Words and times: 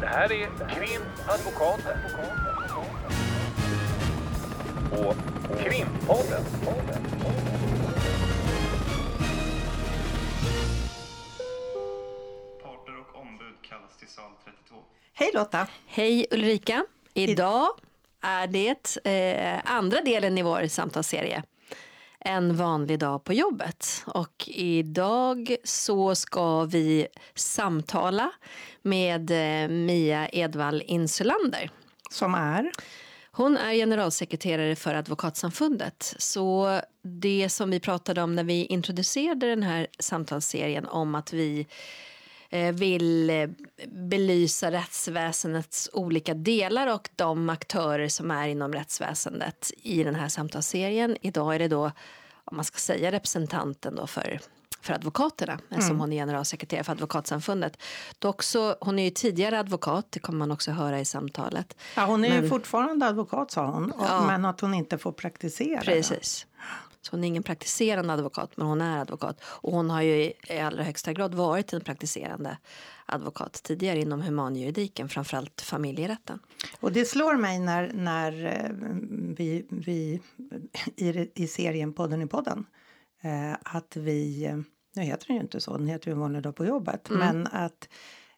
Det 0.00 0.06
här 0.06 0.32
är 0.32 0.48
Krimadvokaten. 0.74 1.98
Och 4.92 5.14
Krimpodden. 5.58 6.44
Parter 12.62 12.98
och 13.00 13.20
ombud 13.20 13.54
kallas 13.62 13.96
till 13.98 14.08
sal 14.08 14.30
32. 14.44 14.76
Hej 15.12 15.30
Lotta! 15.34 15.66
Hej 15.86 16.26
Ulrika! 16.30 16.84
Idag 17.14 17.68
är 18.22 18.46
det 18.46 18.96
eh, 19.04 19.72
andra 19.76 20.00
delen 20.00 20.38
i 20.38 20.42
vår 20.42 20.66
samtalsserie. 20.66 21.42
En 22.24 22.56
vanlig 22.56 22.98
dag 22.98 23.24
på 23.24 23.32
jobbet. 23.32 24.04
Och 24.06 24.48
idag 24.48 25.56
så 25.64 26.14
ska 26.14 26.64
vi 26.64 27.06
samtala 27.34 28.30
med 28.82 29.30
eh, 29.30 29.68
Mia 29.68 30.28
Edvall 30.28 30.82
Insulander. 30.86 31.70
Som 32.10 32.34
är? 32.34 32.70
Hon 33.32 33.56
är 33.56 33.74
generalsekreterare 33.74 34.76
för 34.76 34.94
Advokatsamfundet. 34.94 36.14
Så 36.18 36.80
det 37.02 37.48
som 37.48 37.70
vi 37.70 37.80
pratade 37.80 38.22
om 38.22 38.34
när 38.34 38.44
vi 38.44 38.64
introducerade 38.64 39.46
den 39.46 39.62
här 39.62 39.86
samtalsserien 39.98 40.86
om 40.86 41.14
att 41.14 41.32
vi 41.32 41.66
vill 42.72 43.30
eh, 43.30 43.48
belysa 43.86 44.70
rättsväsendets 44.70 45.90
olika 45.92 46.34
delar 46.34 46.94
och 46.94 47.08
de 47.16 47.50
aktörer 47.50 48.08
som 48.08 48.30
är 48.30 48.48
inom 48.48 48.72
rättsväsendet 48.72 49.72
i 49.82 50.04
den 50.04 50.14
här 50.14 50.28
samtalsserien. 50.28 51.16
Idag 51.20 51.54
är 51.54 51.58
det 51.58 51.68
då, 51.68 51.84
om 52.44 52.56
man 52.56 52.64
ska 52.64 52.78
säga 52.78 53.12
representanten 53.12 53.94
då 53.94 54.06
för 54.06 54.40
för 54.82 54.94
advokaterna, 54.94 55.58
mm. 55.70 55.82
som 55.82 56.00
hon 56.00 56.12
är 56.12 56.16
generalsekreterare 56.16 56.84
för 56.84 56.92
Advokatsamfundet. 56.92 57.82
Dock 58.18 58.42
så, 58.42 58.76
hon 58.80 58.98
är 58.98 59.04
ju 59.04 59.10
tidigare 59.10 59.60
advokat, 59.60 60.06
det 60.10 60.18
kommer 60.18 60.38
man 60.38 60.50
också 60.50 60.70
höra 60.70 61.00
i 61.00 61.04
samtalet. 61.04 61.76
Ja, 61.96 62.04
hon 62.04 62.24
är 62.24 62.28
men, 62.28 62.42
ju 62.42 62.48
fortfarande 62.48 63.06
advokat 63.06 63.50
sa 63.50 63.66
hon, 63.66 63.92
ja, 63.98 64.26
men 64.26 64.44
att 64.44 64.60
hon 64.60 64.74
inte 64.74 64.98
får 64.98 65.12
praktisera. 65.12 65.80
Precis. 65.80 66.46
Så 67.02 67.16
hon 67.16 67.24
är 67.24 67.28
ingen 67.28 67.42
praktiserande 67.42 68.12
advokat, 68.12 68.56
men 68.56 68.66
hon 68.66 68.80
är 68.80 69.00
advokat. 69.00 69.40
Och 69.44 69.72
hon 69.72 69.90
har 69.90 70.02
ju 70.02 70.32
i 70.48 70.58
allra 70.62 70.82
högsta 70.82 71.12
grad 71.12 71.34
varit 71.34 71.72
en 71.72 71.80
praktiserande 71.80 72.58
advokat 73.06 73.62
tidigare 73.62 74.00
inom 74.00 74.22
humanjuridiken, 74.22 75.08
framförallt 75.08 75.60
familjerätten. 75.60 76.38
Och 76.80 76.92
det 76.92 77.04
slår 77.04 77.36
mig 77.36 77.58
när, 77.58 77.92
när 77.92 78.44
eh, 78.44 78.70
vi, 79.36 79.66
vi 79.70 80.20
i, 80.96 81.30
i 81.34 81.46
serien 81.46 81.92
Podden 81.92 82.22
i 82.22 82.26
podden 82.26 82.66
eh, 83.22 83.52
att 83.62 83.96
vi, 83.96 84.48
nu 84.96 85.02
heter 85.02 85.26
den 85.26 85.36
ju 85.36 85.42
inte 85.42 85.60
så, 85.60 85.76
den 85.76 85.86
heter 85.86 86.08
ju 86.08 86.12
en 86.12 86.20
vanlig 86.20 86.42
dag 86.42 86.56
på 86.56 86.66
jobbet, 86.66 87.10
mm. 87.10 87.20
men 87.20 87.46
att 87.46 87.88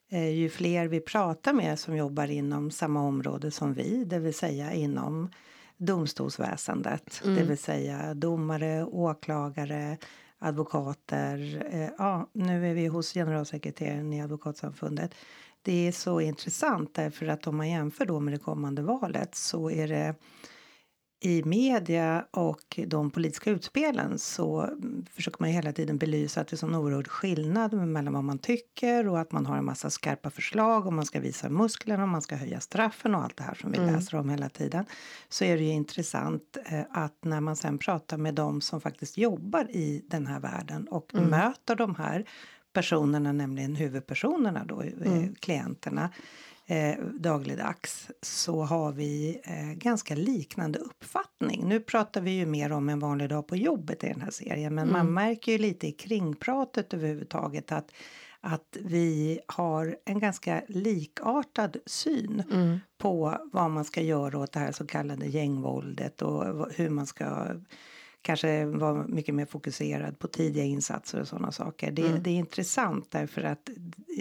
eh, 0.09 0.29
ju 0.29 0.49
fler 0.49 0.87
vi 0.87 0.99
pratar 0.99 1.53
med 1.53 1.79
som 1.79 1.95
jobbar 1.95 2.31
inom 2.31 2.71
samma 2.71 3.01
område 3.01 3.51
som 3.51 3.73
vi, 3.73 4.03
det 4.05 4.19
vill 4.19 4.33
säga 4.33 4.73
inom 4.73 5.29
domstolsväsendet, 5.77 7.21
mm. 7.23 7.35
det 7.35 7.43
vill 7.43 7.57
säga 7.57 8.13
domare, 8.13 8.85
åklagare, 8.85 9.97
advokater. 10.39 11.63
Eh, 11.71 11.89
ja, 11.97 12.29
nu 12.33 12.69
är 12.69 12.73
vi 12.73 12.87
hos 12.87 13.13
generalsekreteraren 13.13 14.13
i 14.13 14.21
Advokatsamfundet. 14.21 15.15
Det 15.61 15.87
är 15.87 15.91
så 15.91 16.21
intressant 16.21 16.93
därför 16.93 17.27
att 17.27 17.47
om 17.47 17.57
man 17.57 17.69
jämför 17.69 18.05
då 18.05 18.19
med 18.19 18.33
det 18.33 18.39
kommande 18.39 18.81
valet 18.81 19.35
så 19.35 19.71
är 19.71 19.87
det 19.87 20.15
i 21.25 21.43
media 21.43 22.25
och 22.31 22.79
de 22.87 23.11
politiska 23.11 23.49
utspelen 23.49 24.19
så 24.19 24.69
försöker 25.11 25.37
man 25.39 25.49
hela 25.49 25.73
tiden 25.73 25.97
belysa 25.97 26.41
att 26.41 26.47
det 26.47 26.53
är 26.53 26.57
sån 26.57 26.75
oerhörd 26.75 27.07
skillnad 27.07 27.73
mellan 27.73 28.13
vad 28.13 28.23
man 28.23 28.37
tycker 28.37 29.07
och 29.07 29.19
att 29.19 29.31
man 29.31 29.45
har 29.45 29.57
en 29.57 29.65
massa 29.65 29.89
skarpa 29.89 30.29
förslag 30.29 30.85
och 30.85 30.93
man 30.93 31.05
ska 31.05 31.19
visa 31.19 31.49
musklerna 31.49 32.03
och 32.03 32.09
man 32.09 32.21
ska 32.21 32.35
höja 32.35 32.59
straffen 32.59 33.15
och 33.15 33.23
allt 33.23 33.37
det 33.37 33.43
här 33.43 33.53
som 33.53 33.71
vi 33.71 33.77
mm. 33.77 33.93
läser 33.93 34.17
om 34.17 34.29
hela 34.29 34.49
tiden. 34.49 34.85
Så 35.29 35.45
är 35.45 35.57
det 35.57 35.63
ju 35.63 35.71
intressant 35.71 36.57
eh, 36.65 36.81
att 36.91 37.23
när 37.23 37.41
man 37.41 37.55
sen 37.55 37.77
pratar 37.77 38.17
med 38.17 38.33
de 38.33 38.61
som 38.61 38.81
faktiskt 38.81 39.17
jobbar 39.17 39.71
i 39.71 40.05
den 40.07 40.27
här 40.27 40.39
världen 40.39 40.87
och 40.87 41.13
mm. 41.13 41.29
möter 41.29 41.75
de 41.75 41.95
här 41.95 42.25
personerna, 42.73 43.31
nämligen 43.31 43.75
huvudpersonerna 43.75 44.65
då, 44.65 44.81
eh, 44.81 44.91
mm. 45.05 45.35
klienterna 45.35 46.09
eh, 46.65 46.95
dagligdags 47.19 48.07
så 48.21 48.63
har 48.63 48.91
vi 48.91 49.41
eh, 49.43 49.73
ganska 49.73 50.15
liknande 50.15 50.79
uppfattning. 50.79 51.67
Nu 51.67 51.79
pratar 51.79 52.21
vi 52.21 52.31
ju 52.31 52.45
mer 52.45 52.71
om 52.71 52.89
en 52.89 52.99
vanlig 52.99 53.29
dag 53.29 53.47
på 53.47 53.55
jobbet 53.55 54.03
i 54.03 54.07
den 54.07 54.21
här 54.21 54.31
serien 54.31 54.75
men 54.75 54.89
mm. 54.89 54.93
man 54.93 55.13
märker 55.13 55.51
ju 55.51 55.57
lite 55.57 55.87
i 55.87 55.91
kringpratet 55.91 56.93
överhuvudtaget 56.93 57.71
att 57.71 57.91
att 58.45 58.77
vi 58.81 59.39
har 59.47 59.97
en 60.05 60.19
ganska 60.19 60.61
likartad 60.67 61.77
syn 61.85 62.43
mm. 62.51 62.79
på 62.97 63.37
vad 63.51 63.71
man 63.71 63.85
ska 63.85 64.01
göra 64.01 64.39
åt 64.39 64.51
det 64.51 64.59
här 64.59 64.71
så 64.71 64.85
kallade 64.85 65.25
gängvåldet 65.25 66.21
och 66.21 66.67
hur 66.71 66.89
man 66.89 67.05
ska 67.05 67.47
kanske 68.21 68.65
vara 68.65 69.07
mycket 69.07 69.35
mer 69.35 69.45
fokuserad 69.45 70.19
på 70.19 70.27
tidiga 70.27 70.63
insatser 70.63 71.21
och 71.21 71.27
sådana 71.27 71.51
saker. 71.51 71.91
Det, 71.91 72.07
mm. 72.07 72.23
det 72.23 72.29
är 72.29 72.35
intressant 72.35 73.11
därför 73.11 73.43
att 73.43 73.69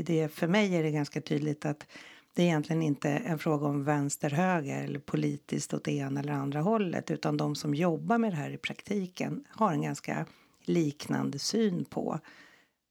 det, 0.05 0.29
för 0.29 0.47
mig 0.47 0.77
är 0.77 0.83
det 0.83 0.91
ganska 0.91 1.21
tydligt 1.21 1.65
att 1.65 1.87
det 2.35 2.43
är 2.43 2.47
egentligen 2.47 2.83
inte 2.83 3.11
en 3.11 3.39
fråga 3.39 3.67
om 3.67 3.85
vänster-höger 3.85 4.85
eller 4.85 4.99
politiskt 4.99 5.75
åt 5.75 5.85
det 5.85 5.93
ena 5.93 6.21
eller 6.21 6.33
andra 6.33 6.61
hållet 6.61 7.11
utan 7.11 7.37
de 7.37 7.55
som 7.55 7.75
jobbar 7.75 8.19
med 8.19 8.33
det 8.33 8.37
här 8.37 8.51
i 8.51 8.57
praktiken 8.57 9.45
har 9.49 9.73
en 9.73 9.83
ganska 9.83 10.27
liknande 10.65 11.39
syn 11.39 11.85
på 11.85 12.21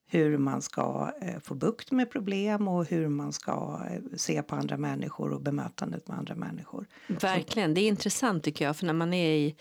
hur 0.07 0.37
man 0.37 0.61
ska 0.61 1.11
eh, 1.21 1.39
få 1.39 1.55
bukt 1.55 1.91
med 1.91 2.11
problem 2.11 2.67
och 2.67 2.85
hur 2.85 3.07
man 3.07 3.33
ska 3.33 3.81
eh, 3.91 4.17
se 4.17 4.43
på 4.43 4.55
andra 4.55 4.77
människor 4.77 5.31
och 5.31 5.41
bemötandet 5.41 6.07
med 6.07 6.17
andra 6.17 6.35
människor. 6.35 6.85
Verkligen, 7.07 7.73
det 7.73 7.81
är 7.81 7.87
intressant 7.87 8.43
tycker 8.43 8.65
jag 8.65 8.77
för 8.77 8.85
när 8.85 8.93
man 8.93 9.13
är 9.13 9.35
i 9.35 9.55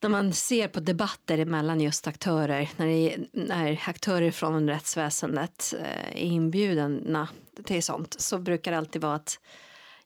när 0.00 0.08
man 0.08 0.32
ser 0.32 0.68
på 0.68 0.80
debatter 0.80 1.44
mellan 1.44 1.80
just 1.80 2.06
aktörer, 2.06 2.70
när, 2.76 2.86
är, 2.86 3.26
när 3.32 3.82
aktörer 3.86 4.30
från 4.30 4.68
rättsväsendet 4.68 5.74
eh, 5.78 6.22
är 6.22 6.26
inbjudna 6.26 7.28
till 7.64 7.82
sånt, 7.82 8.16
så 8.20 8.38
brukar 8.38 8.70
det 8.70 8.78
alltid 8.78 9.02
vara 9.02 9.14
att 9.14 9.40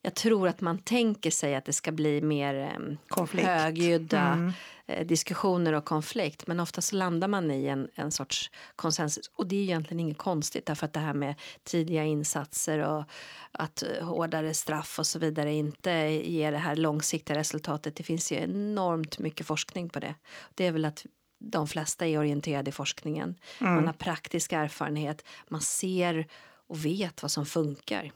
jag 0.03 0.15
tror 0.15 0.49
att 0.49 0.61
man 0.61 0.79
tänker 0.79 1.31
sig 1.31 1.55
att 1.55 1.65
det 1.65 1.73
ska 1.73 1.93
bli 1.93 2.21
mer 2.21 2.55
eh, 2.55 3.45
högljudda 3.45 4.21
mm. 4.21 4.53
Eh, 4.87 5.07
diskussioner 5.07 5.73
och 5.73 5.85
konflikt. 5.85 6.47
Men 6.47 6.61
ofta 6.61 6.81
så 6.81 6.97
landar 6.97 7.29
man 7.29 7.51
i 7.51 7.67
en, 7.67 7.89
en 7.95 8.11
sorts 8.11 8.51
konsensus. 8.77 9.31
Och 9.37 9.47
det 9.47 9.57
är 9.57 9.63
egentligen 9.63 10.01
inget 10.01 10.19
konstigt 10.19 10.67
därför 10.67 10.87
att 10.87 10.93
det 10.93 11.01
här 11.01 11.15
med 11.15 11.35
tidiga 11.65 12.05
insatser 12.05 12.79
och 12.79 13.05
att 13.53 13.83
eh, 13.83 14.07
hårdare 14.07 14.55
straff 14.55 14.99
och 14.99 15.07
så 15.07 15.19
vidare 15.19 15.53
inte 15.53 15.91
ger 16.25 16.53
det 16.53 16.59
här 16.59 16.77
långsiktiga 16.77 17.39
resultatet. 17.39 17.97
Det 17.97 18.03
finns 18.03 18.33
ju 18.33 18.37
enormt 18.37 19.19
mycket 19.19 19.47
forskning 19.47 19.89
på 19.89 20.01
det. 20.01 20.15
Det 20.55 20.67
är 20.67 20.73
väl 20.73 20.85
att 20.85 21.07
de 21.39 21.69
flesta 21.69 22.07
är 22.07 22.19
orienterade 22.19 22.69
i 22.69 22.73
forskningen. 22.73 23.35
Mm. 23.61 23.75
Man 23.75 23.87
har 23.87 23.93
praktisk 23.93 24.53
erfarenhet, 24.53 25.25
man 25.49 25.61
ser 25.61 26.27
och 26.67 26.85
vet 26.85 27.23
vad 27.23 27.31
som 27.31 27.47
funkar 27.47 28.13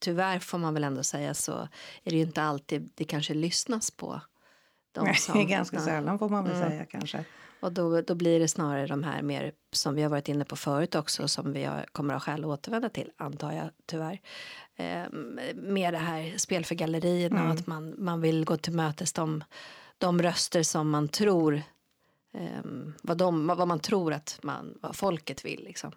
tyvärr 0.00 0.38
får 0.38 0.58
man 0.58 0.74
väl 0.74 0.84
ändå 0.84 1.02
säga 1.02 1.34
så 1.34 1.52
är 2.04 2.10
det 2.10 2.16
ju 2.16 2.22
inte 2.22 2.42
alltid 2.42 2.90
det 2.94 3.04
kanske 3.04 3.34
lyssnas 3.34 3.90
på. 3.90 4.20
De 4.92 5.04
Nej, 5.04 5.14
som, 5.14 5.46
ganska 5.46 5.76
ja. 5.76 5.82
sällan 5.82 6.18
får 6.18 6.28
man 6.28 6.44
väl 6.44 6.56
mm. 6.56 6.70
säga 6.70 6.84
kanske. 6.84 7.24
Och 7.60 7.72
då, 7.72 8.00
då 8.00 8.14
blir 8.14 8.40
det 8.40 8.48
snarare 8.48 8.86
de 8.86 9.02
här 9.02 9.22
mer 9.22 9.52
som 9.72 9.94
vi 9.94 10.02
har 10.02 10.10
varit 10.10 10.28
inne 10.28 10.44
på 10.44 10.56
förut 10.56 10.94
också 10.94 11.28
som 11.28 11.52
vi 11.52 11.64
har, 11.64 11.86
kommer 11.92 12.14
att 12.14 12.24
ha 12.24 12.32
skäl 12.32 12.40
att 12.40 12.46
återvända 12.46 12.88
till 12.88 13.10
antar 13.16 13.52
jag 13.52 13.70
tyvärr. 13.86 14.20
Eh, 14.76 15.10
med 15.54 15.94
det 15.94 15.98
här 15.98 16.38
spel 16.38 16.64
för 16.64 16.74
gallerierna 16.74 17.40
mm. 17.40 17.50
och 17.50 17.58
att 17.58 17.66
man, 17.66 17.94
man 17.98 18.20
vill 18.20 18.44
gå 18.44 18.56
till 18.56 18.72
mötes 18.72 19.12
de, 19.12 19.44
de 19.98 20.22
röster 20.22 20.62
som 20.62 20.90
man 20.90 21.08
tror 21.08 21.62
eh, 22.34 22.64
vad, 23.02 23.18
de, 23.18 23.46
vad 23.46 23.68
man 23.68 23.80
tror 23.80 24.12
att 24.12 24.38
man, 24.42 24.78
vad 24.80 24.96
folket 24.96 25.44
vill 25.44 25.64
liksom. 25.64 25.92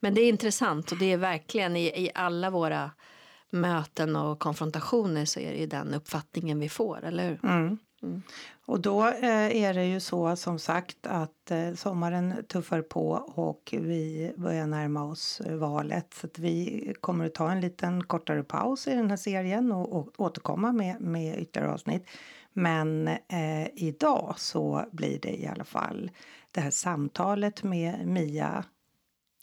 Men 0.00 0.14
det 0.14 0.20
är 0.20 0.28
intressant 0.28 0.92
och 0.92 0.98
det 0.98 1.12
är 1.12 1.16
verkligen 1.16 1.76
i, 1.76 2.04
i 2.04 2.10
alla 2.14 2.50
våra 2.50 2.90
möten 3.52 4.16
och 4.16 4.38
konfrontationer 4.38 5.24
så 5.24 5.40
är 5.40 5.52
det 5.52 5.58
ju 5.58 5.66
den 5.66 5.94
uppfattningen 5.94 6.58
vi 6.58 6.68
får, 6.68 7.04
eller 7.04 7.28
hur? 7.28 7.44
Mm. 7.44 7.78
Mm. 8.02 8.22
Och 8.66 8.80
då 8.80 9.08
eh, 9.08 9.56
är 9.56 9.74
det 9.74 9.84
ju 9.84 10.00
så 10.00 10.36
som 10.36 10.58
sagt 10.58 11.06
att 11.06 11.50
eh, 11.50 11.74
sommaren 11.74 12.44
tuffar 12.48 12.82
på 12.82 13.10
och 13.34 13.74
vi 13.78 14.32
börjar 14.36 14.66
närma 14.66 15.04
oss 15.04 15.40
eh, 15.40 15.56
valet. 15.56 16.14
Så 16.14 16.26
att 16.26 16.38
vi 16.38 16.94
kommer 17.00 17.26
att 17.26 17.34
ta 17.34 17.50
en 17.50 17.60
liten 17.60 18.04
kortare 18.04 18.42
paus 18.42 18.88
i 18.88 18.94
den 18.94 19.10
här 19.10 19.16
serien 19.16 19.72
och, 19.72 19.92
och 19.92 20.20
återkomma 20.20 20.72
med, 20.72 21.00
med 21.00 21.38
ytterligare 21.38 21.72
avsnitt. 21.72 22.06
Men 22.52 23.08
eh, 23.08 23.66
idag 23.74 24.34
så 24.36 24.84
blir 24.92 25.18
det 25.18 25.40
i 25.40 25.46
alla 25.46 25.64
fall 25.64 26.10
det 26.50 26.60
här 26.60 26.70
samtalet 26.70 27.62
med 27.62 28.06
Mia 28.06 28.64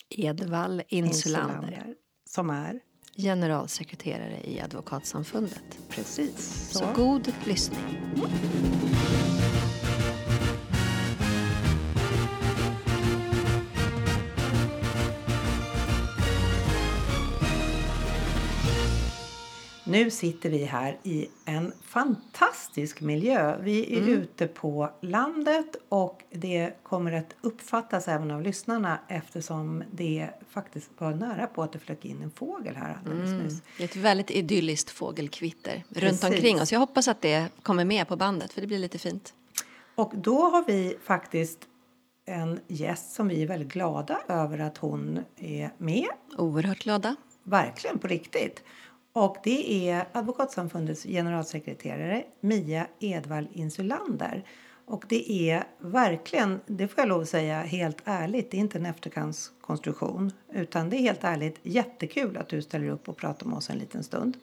Edvall 0.09 0.83
Insulander. 0.87 1.55
Insulander 1.55 1.95
som 2.29 2.49
är 2.49 2.79
generalsekreterare 3.19 4.41
i 4.43 4.59
Advokatsamfundet. 4.59 5.77
Precis. 5.89 6.69
Så, 6.71 6.79
så 6.79 6.93
god 6.95 7.31
lyssning. 7.45 7.99
Nu 19.89 20.11
sitter 20.11 20.49
vi 20.49 20.63
här 20.63 20.97
i 21.03 21.27
en 21.45 21.73
fantastisk 21.81 23.01
miljö. 23.01 23.57
Vi 23.61 23.97
är 23.97 24.07
ute 24.07 24.47
på 24.47 24.89
landet 25.01 25.75
och 25.89 26.23
det 26.31 26.83
kommer 26.83 27.11
att 27.11 27.35
uppfattas 27.41 28.07
även 28.07 28.31
av 28.31 28.41
lyssnarna 28.41 28.99
eftersom 29.07 29.83
det 29.91 30.29
faktiskt 30.49 30.89
var 30.97 31.13
nära 31.13 31.47
på 31.47 31.63
att 31.63 31.71
det 31.71 31.79
flög 31.79 32.05
in 32.05 32.21
en 32.21 32.31
fågel 32.31 32.75
här 32.75 32.97
alldeles 32.99 33.43
nyss. 33.43 33.61
Det 33.77 33.83
är 33.83 33.87
ett 33.87 33.95
väldigt 33.95 34.31
idylliskt 34.31 34.89
fågelkvitter 34.89 35.83
runt 35.89 35.99
Precis. 35.99 36.23
omkring 36.23 36.61
oss. 36.61 36.71
Jag 36.71 36.79
hoppas 36.79 37.07
att 37.07 37.21
det 37.21 37.47
kommer 37.63 37.85
med 37.85 38.07
på 38.07 38.15
bandet 38.15 38.53
för 38.53 38.61
det 38.61 38.67
blir 38.67 38.79
lite 38.79 38.97
fint. 38.97 39.33
Och 39.95 40.11
då 40.15 40.41
har 40.41 40.65
vi 40.67 40.97
faktiskt 41.03 41.59
en 42.25 42.59
gäst 42.67 43.13
som 43.13 43.27
vi 43.27 43.43
är 43.43 43.47
väldigt 43.47 43.73
glada 43.73 44.19
över 44.27 44.59
att 44.59 44.77
hon 44.77 45.19
är 45.37 45.71
med. 45.77 46.09
Oerhört 46.37 46.79
glada. 46.79 47.15
Verkligen 47.43 47.99
på 47.99 48.07
riktigt. 48.07 48.63
Och 49.13 49.37
det 49.43 49.89
är 49.89 50.05
Advokatsamfundets 50.11 51.03
generalsekreterare 51.03 52.23
Mia 52.41 52.87
Edvall 52.99 53.47
Insulander. 53.53 54.43
Och 54.85 55.03
det 55.07 55.49
är 55.49 55.63
verkligen, 55.79 56.59
det 56.65 56.87
får 56.87 56.99
jag 56.99 57.07
lov 57.07 57.21
att 57.21 57.29
säga 57.29 57.61
helt 57.61 57.97
ärligt, 58.05 58.51
det 58.51 58.57
är 58.57 58.59
inte 58.59 58.77
en 58.77 58.85
efterkantskonstruktion. 58.85 60.31
Utan 60.53 60.89
det 60.89 60.97
är 60.97 60.99
helt 60.99 61.23
ärligt 61.23 61.59
jättekul 61.63 62.37
att 62.37 62.49
du 62.49 62.61
ställer 62.61 62.89
upp 62.89 63.09
och 63.09 63.17
pratar 63.17 63.45
med 63.45 63.57
oss 63.57 63.69
en 63.69 63.77
liten 63.77 64.03
stund. 64.03 64.37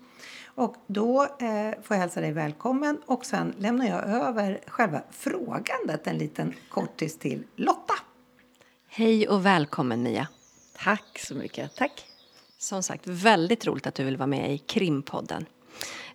Och 0.44 0.76
då 0.86 1.22
eh, 1.22 1.82
får 1.82 1.94
jag 1.94 1.98
hälsa 1.98 2.20
dig 2.20 2.32
välkommen 2.32 3.00
och 3.06 3.26
sen 3.26 3.54
lämnar 3.58 3.86
jag 3.86 4.04
över 4.08 4.60
själva 4.66 5.02
frågandet 5.10 6.06
en 6.06 6.18
liten 6.18 6.54
kortis 6.70 7.18
till 7.18 7.44
Lotta. 7.56 7.94
Hej 8.86 9.28
och 9.28 9.46
välkommen 9.46 10.02
Mia. 10.02 10.28
Tack 10.76 11.18
så 11.18 11.34
mycket. 11.34 11.76
Tack. 11.76 12.15
Som 12.58 12.82
sagt, 12.82 13.06
väldigt 13.06 13.66
roligt 13.66 13.86
att 13.86 13.94
du 13.94 14.04
vill 14.04 14.16
vara 14.16 14.26
med 14.26 14.54
i 14.54 14.58
Krimpodden. 14.58 15.46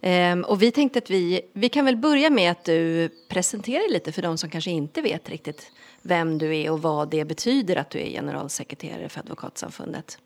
Ehm, 0.01 0.43
och 0.43 0.61
vi 0.61 0.71
tänkte 0.71 0.99
att 0.99 1.09
vi, 1.09 1.41
vi 1.53 1.69
kan 1.69 1.85
väl 1.85 1.97
börja 1.97 2.29
med 2.29 2.51
att 2.51 2.63
du 2.65 3.09
presenterar 3.29 3.79
dig 3.79 3.91
lite 3.91 4.11
för 4.11 4.21
de 4.21 4.37
som 4.37 4.49
kanske 4.49 4.71
inte 4.71 5.01
vet 5.01 5.29
riktigt 5.29 5.71
vem 6.01 6.37
du 6.37 6.57
är 6.57 6.71
och 6.71 6.81
vad 6.81 7.09
det 7.09 7.25
betyder 7.25 7.75
att 7.75 7.89
du 7.89 7.99
är 7.99 8.09
generalsekreterare 8.09 9.09
för 9.09 9.19
Advokatsamfundet. 9.19 10.17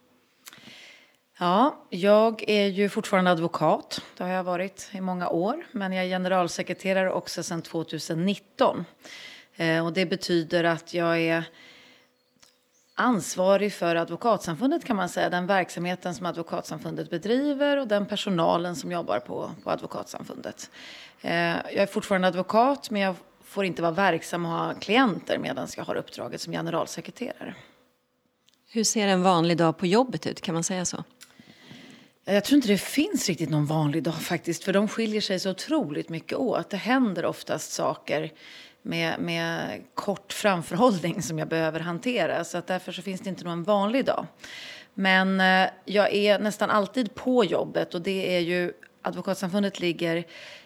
Ja, 1.39 1.85
jag 1.89 2.44
är 2.50 2.67
ju 2.67 2.89
fortfarande 2.89 3.31
advokat. 3.31 4.01
Det 4.17 4.23
har 4.23 4.31
jag 4.31 4.44
varit 4.44 4.89
i 4.94 5.01
många 5.01 5.29
år. 5.29 5.65
Men 5.71 5.94
jag 5.94 6.06
är 6.06 6.09
generalsekreterare 6.09 7.12
också 7.12 7.44
sedan 7.44 7.62
2019. 7.62 8.85
Eh, 9.56 9.85
och 9.85 9.94
det 9.94 10.06
betyder 10.06 10.63
att 10.63 10.94
jag 10.94 11.19
är 11.19 11.44
ansvarig 12.95 13.74
för 13.74 13.95
Advokatsamfundet 13.95 14.86
kan 14.86 14.95
man 14.95 15.09
säga. 15.09 15.30
Den 15.30 15.47
verksamheten 15.47 16.15
som 16.15 16.25
Advokatsamfundet 16.25 17.09
bedriver 17.09 17.77
och 17.77 17.88
den 17.88 18.06
personalen 18.06 18.75
som 18.75 18.92
jobbar 18.92 19.19
på, 19.19 19.51
på 19.63 19.71
Advokatsamfundet. 19.71 20.69
Eh, 21.21 21.31
jag 21.33 21.74
är 21.74 21.86
fortfarande 21.86 22.27
advokat 22.27 22.89
men 22.89 23.01
jag 23.01 23.15
får 23.44 23.65
inte 23.65 23.81
vara 23.81 23.92
verksam 23.92 24.45
och 24.45 24.51
ha 24.51 24.74
klienter 24.74 25.38
medan 25.38 25.68
jag 25.77 25.83
har 25.83 25.95
uppdraget 25.95 26.42
som 26.42 26.53
generalsekreterare. 26.53 27.56
Hur 28.69 28.83
ser 28.83 29.07
en 29.07 29.24
vanlig 29.24 29.57
dag 29.57 29.77
på 29.77 29.86
jobbet 29.86 30.27
ut, 30.27 30.41
kan 30.41 30.53
man 30.53 30.63
säga 30.63 30.86
så? 30.86 31.03
Jag 32.25 32.44
tror 32.44 32.56
inte 32.56 32.68
det 32.68 32.77
finns 32.77 33.27
riktigt 33.27 33.50
någon 33.50 33.65
vanlig 33.65 34.03
dag 34.03 34.21
faktiskt, 34.21 34.63
för 34.63 34.74
de 34.74 34.88
skiljer 34.88 35.21
sig 35.21 35.39
så 35.39 35.51
otroligt 35.51 36.09
mycket 36.09 36.38
åt. 36.38 36.69
Det 36.69 36.77
händer 36.77 37.25
oftast 37.25 37.71
saker 37.71 38.31
med, 38.85 39.19
med 39.19 39.81
kort 39.93 40.33
framförhållning 40.33 41.21
som 41.21 41.39
jag 41.39 41.47
behöver 41.47 41.79
hantera, 41.79 42.43
så 42.43 42.57
att 42.57 42.67
därför 42.67 42.91
så 42.91 43.01
finns 43.01 43.21
det 43.21 43.29
inte 43.29 43.43
någon 43.43 43.63
vanlig 43.63 44.05
dag. 44.05 44.25
Men 44.93 45.41
eh, 45.41 45.69
jag 45.85 46.13
är 46.13 46.39
nästan 46.39 46.69
alltid 46.69 47.15
på 47.15 47.45
jobbet 47.45 47.93
och 47.93 48.01
det 48.01 48.35
är 48.35 48.39
ju 48.39 48.73
Advokatsamfundet 49.01 49.79
ligger 49.79 50.23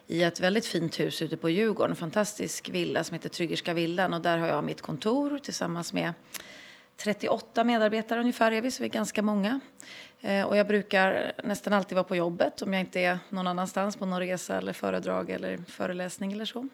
i 0.08 0.24
ett 0.24 0.40
väldigt 0.40 0.66
fint 0.66 1.00
hus 1.00 1.22
ute 1.22 1.38
på 1.38 1.50
Djurgården, 1.50 1.92
en 1.92 1.96
fantastisk 1.96 2.70
villa 2.70 3.04
som 3.04 3.14
heter 3.14 3.30
Tryggerska 3.30 3.74
villan 3.74 4.14
och 4.14 4.22
där 4.22 4.38
har 4.38 4.48
jag 4.48 4.64
mitt 4.64 4.82
kontor 4.82 5.40
tillsammans 5.44 5.94
med 5.94 6.14
38 6.98 7.64
medarbetare 7.64 8.20
ungefär 8.20 8.52
är 8.52 8.62
vi, 8.62 8.72
så 8.72 8.84
vi 8.84 8.90
är 8.90 8.94
ganska 8.94 9.22
många. 9.22 9.60
Eh, 10.22 10.44
och 10.44 10.58
jag 10.58 10.68
brukar 10.68 11.32
nästan 11.44 11.74
alltid 11.74 11.96
vara 11.96 12.04
på 12.04 12.16
jobbet 12.16 12.62
om 12.62 12.74
jag 12.74 12.80
inte 12.80 13.00
är 13.00 13.20
någon 13.30 13.48
annanstans 13.48 13.96
på 13.96 14.06
någon 14.06 14.20
resa 14.20 14.58
eller 14.58 14.74
föredrag 14.74 15.30
eller 15.30 15.58
föreläsning 15.68 16.34
eller 16.34 16.46
så. 16.46 16.68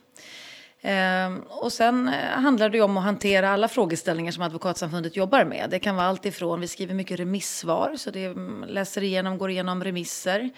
Ehm, 0.87 1.39
och 1.39 1.73
sen 1.73 2.07
eh, 2.07 2.29
handlar 2.29 2.69
det 2.69 2.77
ju 2.77 2.83
om 2.83 2.97
att 2.97 3.03
hantera 3.03 3.49
alla 3.49 3.67
frågeställningar 3.67 4.31
som 4.31 4.43
Advokatsamfundet 4.43 5.15
jobbar 5.15 5.45
med. 5.45 5.67
Det 5.69 5.79
kan 5.79 5.95
vara 5.95 6.07
allt 6.07 6.25
ifrån, 6.25 6.61
vi 6.61 6.67
skriver 6.67 6.93
mycket 6.93 7.19
remissvar, 7.19 7.95
så 7.97 8.11
det 8.11 8.25
mm, 8.25 8.63
läser 8.67 9.03
igenom, 9.03 9.37
går 9.37 9.49
igenom 9.49 9.83
remisser. 9.83 10.49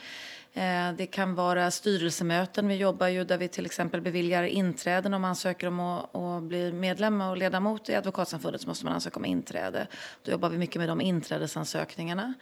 Ehm, 0.54 0.96
det 0.96 1.06
kan 1.06 1.36
vara 1.36 1.72
styrelsemöten. 1.72 2.68
Vi 2.68 2.76
jobbar 2.76 3.08
ju 3.08 3.24
där 3.24 3.38
vi 3.38 3.48
till 3.48 3.66
exempel 3.66 4.02
beviljar 4.02 4.44
inträden 4.44 5.14
om 5.14 5.22
man 5.22 5.30
ansöker 5.30 5.68
om 5.68 5.80
att, 5.80 6.16
att 6.16 6.44
bli 6.44 6.72
medlem 6.72 7.22
och 7.22 7.38
ledamot 7.38 7.90
i 7.90 7.96
Advokatsamfundet 7.96 8.62
så 8.62 8.68
måste 8.68 8.86
man 8.86 8.94
ansöka 8.94 9.20
om 9.20 9.26
inträde. 9.26 9.88
Då 10.24 10.32
jobbar 10.32 10.50
vi 10.50 10.58
mycket 10.58 10.80
med 10.80 10.90
de 10.90 11.02
inträdesansökningarna. 11.02 12.34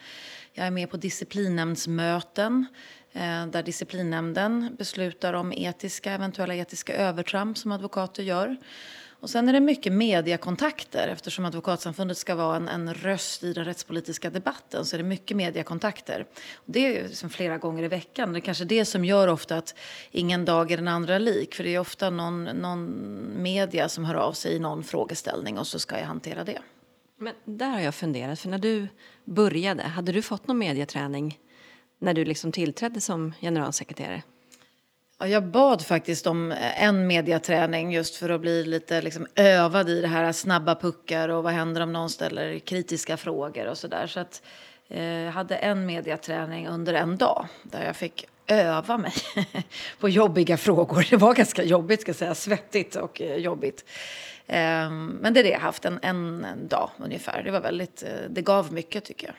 Jag 0.54 0.68
är 0.68 0.72
med 0.72 0.92
på 0.92 0.98
disciplinnämndsmöten 0.98 2.66
Eh, 3.16 3.48
där 3.48 3.64
disciplinnämnden 3.64 4.76
beslutar 4.78 5.34
om 5.34 5.54
etiska, 5.54 6.12
eventuella 6.12 6.56
etiska 6.56 6.96
övertramp 6.96 7.58
som 7.58 7.72
advokater 7.72 8.24
gör. 8.24 8.58
Och 9.20 9.30
sen 9.30 9.50
är 9.50 9.54
det 9.54 9.60
mycket 9.60 9.94
mediekontakter 9.94 11.08
eftersom 11.08 11.46
Advokatsamfundet 11.46 12.18
ska 12.18 12.36
vara 12.36 12.56
en, 12.56 12.68
en 12.68 12.94
röst 12.94 13.44
i 13.44 13.54
den 13.54 13.66
rättspolitiska 13.66 14.30
debatten 14.30 14.86
så 14.86 14.96
är 14.96 14.98
det 14.98 15.04
mycket 15.04 15.38
mediekontakter. 15.38 16.26
Och 16.56 16.74
det 16.74 16.98
är 16.98 17.08
liksom 17.08 17.30
flera 17.30 17.58
gånger 17.58 17.84
i 17.84 17.88
veckan. 17.88 18.34
Det 18.34 18.40
är 18.40 18.42
kanske 18.42 18.66
det 18.66 18.86
som 18.86 19.06
gör 19.06 19.28
ofta 19.28 19.58
att 19.58 19.76
ingen 20.12 20.46
dag 20.46 20.72
är 20.72 20.78
den 20.78 20.88
andra 20.88 21.18
lik. 21.18 21.56
För 21.56 21.64
det 21.64 21.76
är 21.76 21.80
ofta 21.80 22.10
någon, 22.10 22.44
någon 22.44 23.44
media 23.44 23.90
som 23.90 24.06
hör 24.06 24.16
av 24.16 24.34
sig 24.34 24.56
i 24.56 24.60
någon 24.60 24.84
frågeställning 24.84 25.58
och 25.58 25.68
så 25.68 25.80
ska 25.80 26.00
jag 26.00 26.06
hantera 26.06 26.44
det. 26.44 26.60
Men 27.18 27.34
där 27.46 27.70
har 27.70 27.80
jag 27.80 27.96
funderat, 27.96 28.40
för 28.40 28.50
när 28.50 28.58
du 28.58 28.88
började, 29.26 29.84
hade 29.84 30.12
du 30.12 30.22
fått 30.22 30.48
någon 30.48 30.58
medieträning 30.58 31.40
när 32.00 32.14
du 32.14 32.26
liksom 32.26 32.52
tillträdde 32.52 33.02
som 33.02 33.34
generalsekreterare? 33.42 34.24
Ja, 35.20 35.28
jag 35.28 35.44
bad 35.44 35.86
faktiskt 35.86 36.28
om 36.28 36.54
en 36.78 37.08
mediaträning 37.08 37.92
just 37.92 38.16
för 38.16 38.30
att 38.30 38.42
bli 38.42 38.66
lite 38.66 39.02
liksom 39.02 39.28
övad 39.36 39.90
i 39.90 40.02
det 40.02 40.08
här 40.08 40.32
snabba 40.32 40.76
puckar 40.76 41.30
och 41.30 41.44
vad 41.44 41.54
händer 41.54 41.82
om 41.82 41.94
någon 41.94 42.10
ställer 42.10 42.60
kritiska 42.60 43.18
frågor 43.18 43.68
och 43.68 43.78
sådär. 43.78 44.08
Så 44.08 44.20
att 44.20 44.42
eh, 44.88 45.04
jag 45.04 45.32
hade 45.32 45.56
en 45.56 45.86
mediaträning 45.86 46.68
under 46.68 46.94
en 46.94 47.18
dag 47.18 47.48
där 47.64 47.86
jag 47.86 47.96
fick 47.96 48.28
öva 48.48 48.98
mig 48.98 49.14
på 50.00 50.10
jobbiga 50.10 50.58
frågor. 50.58 51.08
Det 51.10 51.18
var 51.18 51.34
ganska 51.34 51.64
jobbigt, 51.64 52.02
ska 52.02 52.10
jag 52.10 52.16
säga, 52.16 52.36
svettigt 52.36 52.96
och 52.96 53.22
eh, 53.22 53.36
jobbigt. 53.36 53.86
Eh, 54.48 54.90
men 54.92 55.34
det 55.34 55.40
är 55.40 55.44
det 55.44 55.50
jag 55.50 55.60
haft, 55.60 55.86
en, 55.86 56.00
en, 56.02 56.46
en 56.46 56.68
dag 56.68 56.90
ungefär. 56.98 57.44
Det 57.44 57.52
var 57.52 57.62
väldigt, 57.62 58.04
eh, 58.04 58.10
det 58.30 58.42
gav 58.42 58.74
mycket 58.74 59.06
tycker 59.06 59.28
jag. 59.28 59.36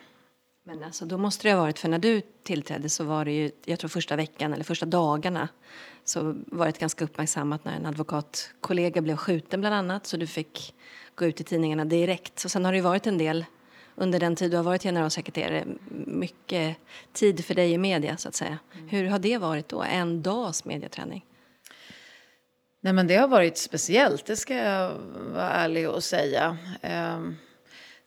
Men 0.68 0.84
alltså, 0.84 1.04
då 1.04 1.18
måste 1.18 1.48
det 1.48 1.54
ha 1.54 1.60
varit, 1.60 1.78
för 1.78 1.88
när 1.88 1.98
du 1.98 2.20
tillträdde 2.42 2.88
så 2.88 3.04
var 3.04 3.24
det 3.24 3.32
ju, 3.32 3.50
jag 3.64 3.78
tror 3.78 3.88
första 3.88 4.16
veckan 4.16 4.52
eller 4.52 4.64
första 4.64 4.86
dagarna 4.86 5.48
så 6.04 6.36
var 6.46 6.66
det 6.66 6.78
ganska 6.78 7.04
uppmärksammat 7.04 7.64
när 7.64 7.76
en 7.76 7.86
advokatkollega 7.86 9.00
blev 9.00 9.16
skjuten 9.16 9.60
bland 9.60 9.74
annat 9.74 10.06
så 10.06 10.16
du 10.16 10.26
fick 10.26 10.74
gå 11.14 11.24
ut 11.24 11.40
i 11.40 11.44
tidningarna 11.44 11.84
direkt. 11.84 12.38
Så 12.38 12.48
sen 12.48 12.64
har 12.64 12.72
det 12.72 12.80
varit 12.80 13.06
en 13.06 13.18
del 13.18 13.44
under 13.94 14.20
den 14.20 14.36
tid 14.36 14.50
du 14.50 14.56
har 14.56 14.64
varit 14.64 14.82
generalsekreterare, 14.82 15.64
mycket 16.06 16.76
tid 17.12 17.44
för 17.44 17.54
dig 17.54 17.72
i 17.72 17.78
media 17.78 18.16
så 18.16 18.28
att 18.28 18.34
säga. 18.34 18.58
Hur 18.88 19.04
har 19.04 19.18
det 19.18 19.38
varit 19.38 19.68
då, 19.68 19.82
en 19.82 20.22
dags 20.22 20.64
mediaträning? 20.64 21.24
Nej, 22.80 22.92
men 22.92 23.06
det 23.06 23.16
har 23.16 23.28
varit 23.28 23.58
speciellt, 23.58 24.26
det 24.26 24.36
ska 24.36 24.54
jag 24.54 24.92
vara 25.32 25.50
ärlig 25.50 25.90
och 25.90 26.04
säga. 26.04 26.58
Ehm, 26.82 27.36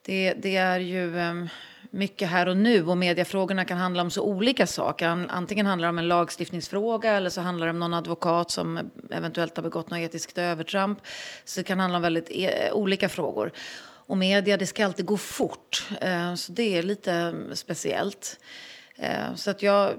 Det, 0.02 0.34
det 0.34 0.56
är 0.56 0.80
ju 0.80 1.20
ehm, 1.20 1.50
mycket 1.92 2.30
här 2.30 2.48
och 2.48 2.58
nu 2.58 2.88
och 2.88 2.98
mediefrågorna 2.98 3.66
kan 3.66 3.78
handla 3.78 4.02
om 4.02 4.12
så 4.12 4.24
olika 4.24 4.68
saker. 4.68 5.26
Antingen 5.30 5.66
handlar 5.66 5.88
det 5.88 5.90
om 5.90 6.00
en 6.00 6.08
lagstiftningsfråga 6.08 7.12
eller 7.12 7.30
så 7.30 7.42
handlar 7.42 7.68
det 7.68 7.72
om 7.72 7.80
någon 7.80 7.94
advokat 7.94 8.52
som 8.52 8.92
eventuellt 9.10 9.56
har 9.56 9.64
begått 9.64 9.90
något 9.90 10.00
etiskt 10.00 10.38
övertramp. 10.38 11.00
Så 11.46 11.60
det 11.60 11.64
kan 11.64 11.80
handla 11.80 11.96
om 11.96 12.02
väldigt 12.02 12.32
e- 12.32 12.72
olika 12.72 13.10
frågor. 13.10 13.52
Och 14.10 14.18
media, 14.18 14.58
det 14.58 14.66
ska 14.66 14.86
alltid 14.86 15.06
gå 15.06 15.18
fort. 15.18 15.88
Eh, 16.02 16.36
så 16.36 16.52
det 16.52 16.78
är 16.78 16.84
lite 16.84 17.36
speciellt. 17.54 18.40
Eh, 19.02 19.36
så 19.36 19.52
att 19.52 19.64
jag, 19.64 19.94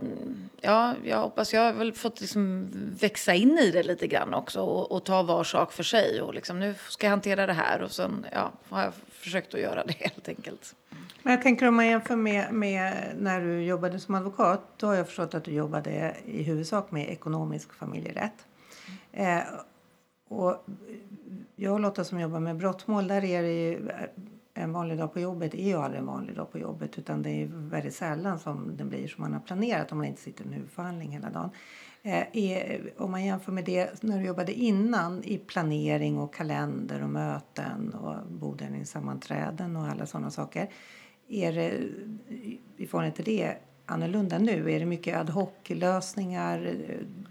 ja, 0.60 0.94
jag 1.04 1.20
hoppas 1.20 1.52
jag 1.52 1.60
har 1.60 1.72
väl 1.72 1.92
fått 1.92 2.20
liksom 2.20 2.68
växa 3.00 3.34
in 3.34 3.58
i 3.58 3.70
det 3.70 3.82
lite 3.82 4.06
grann 4.06 4.34
också 4.34 4.60
och, 4.60 4.92
och 4.92 5.04
ta 5.04 5.22
var 5.22 5.44
sak 5.44 5.72
för 5.72 5.82
sig. 5.82 6.22
Och 6.22 6.34
liksom, 6.34 6.60
nu 6.60 6.74
ska 6.88 7.06
jag 7.06 7.10
hantera 7.10 7.46
det 7.46 7.52
här 7.52 7.82
och 7.82 7.90
sen 7.90 8.26
ja, 8.32 8.52
har 8.68 8.82
jag 8.82 8.92
försökt 9.10 9.54
att 9.54 9.60
göra 9.60 9.84
det 9.84 9.92
helt 9.98 10.28
enkelt. 10.28 10.74
Men 11.22 11.32
jag 11.32 11.42
tänker 11.42 11.68
om 11.68 11.76
man 11.76 11.86
jämför 11.86 12.16
med, 12.16 12.52
med 12.52 13.14
när 13.18 13.40
du 13.40 13.62
jobbade 13.62 14.00
som 14.00 14.14
advokat. 14.14 14.60
Då 14.76 14.86
har 14.86 14.94
jag 14.94 15.06
förstått 15.06 15.34
att 15.34 15.44
du 15.44 15.52
jobbade 15.52 16.16
i 16.24 16.42
huvudsak 16.42 16.90
med 16.90 17.10
ekonomisk 17.10 17.72
familjerätt. 17.72 18.46
Eh, 19.12 19.40
och 20.28 20.64
jag 21.56 21.72
och 21.72 21.80
Lotta 21.80 22.04
som 22.04 22.20
jobbar 22.20 22.40
med 22.40 22.56
brottmål, 22.56 23.08
där 23.08 23.24
är 23.24 23.42
det 23.42 23.52
ju 23.52 23.88
en 24.54 24.72
vanlig 24.72 24.98
dag 24.98 25.12
på 25.12 25.20
jobbet 25.20 25.54
är 25.54 25.68
ju 25.68 25.74
aldrig 25.74 26.00
en 26.00 26.06
vanlig 26.06 26.36
dag 26.36 26.52
på 26.52 26.58
jobbet 26.58 26.98
utan 26.98 27.22
det 27.22 27.30
är 27.30 27.46
väldigt 27.52 27.94
sällan 27.94 28.38
som 28.38 28.76
den 28.76 28.88
blir 28.88 29.08
som 29.08 29.22
man 29.22 29.32
har 29.32 29.40
planerat 29.40 29.92
om 29.92 29.98
man 29.98 30.06
inte 30.06 30.20
sitter 30.22 30.44
i 30.44 30.46
en 30.46 30.52
huvudförhandling 30.52 31.10
hela 31.10 31.30
dagen. 31.30 31.50
Eh, 32.02 32.24
är, 32.32 32.90
om 32.96 33.10
man 33.10 33.24
jämför 33.24 33.52
med 33.52 33.64
det 33.64 34.02
när 34.02 34.18
du 34.18 34.24
jobbade 34.24 34.52
innan 34.52 35.24
i 35.24 35.38
planering 35.38 36.18
och 36.18 36.34
kalender 36.34 37.02
och 37.02 37.10
möten 37.10 37.94
och 37.94 38.32
bordläggningssammanträden 38.32 39.76
och 39.76 39.86
alla 39.86 40.06
sådana 40.06 40.30
saker. 40.30 40.70
Är 41.28 41.52
det 41.52 41.70
i 42.76 42.86
förhållande 42.86 43.16
till 43.16 43.24
det 43.24 43.54
annorlunda 43.86 44.38
nu? 44.38 44.72
Är 44.72 44.80
det 44.80 44.86
mycket 44.86 45.16
ad 45.16 45.32
hoc-lösningar? 45.32 46.74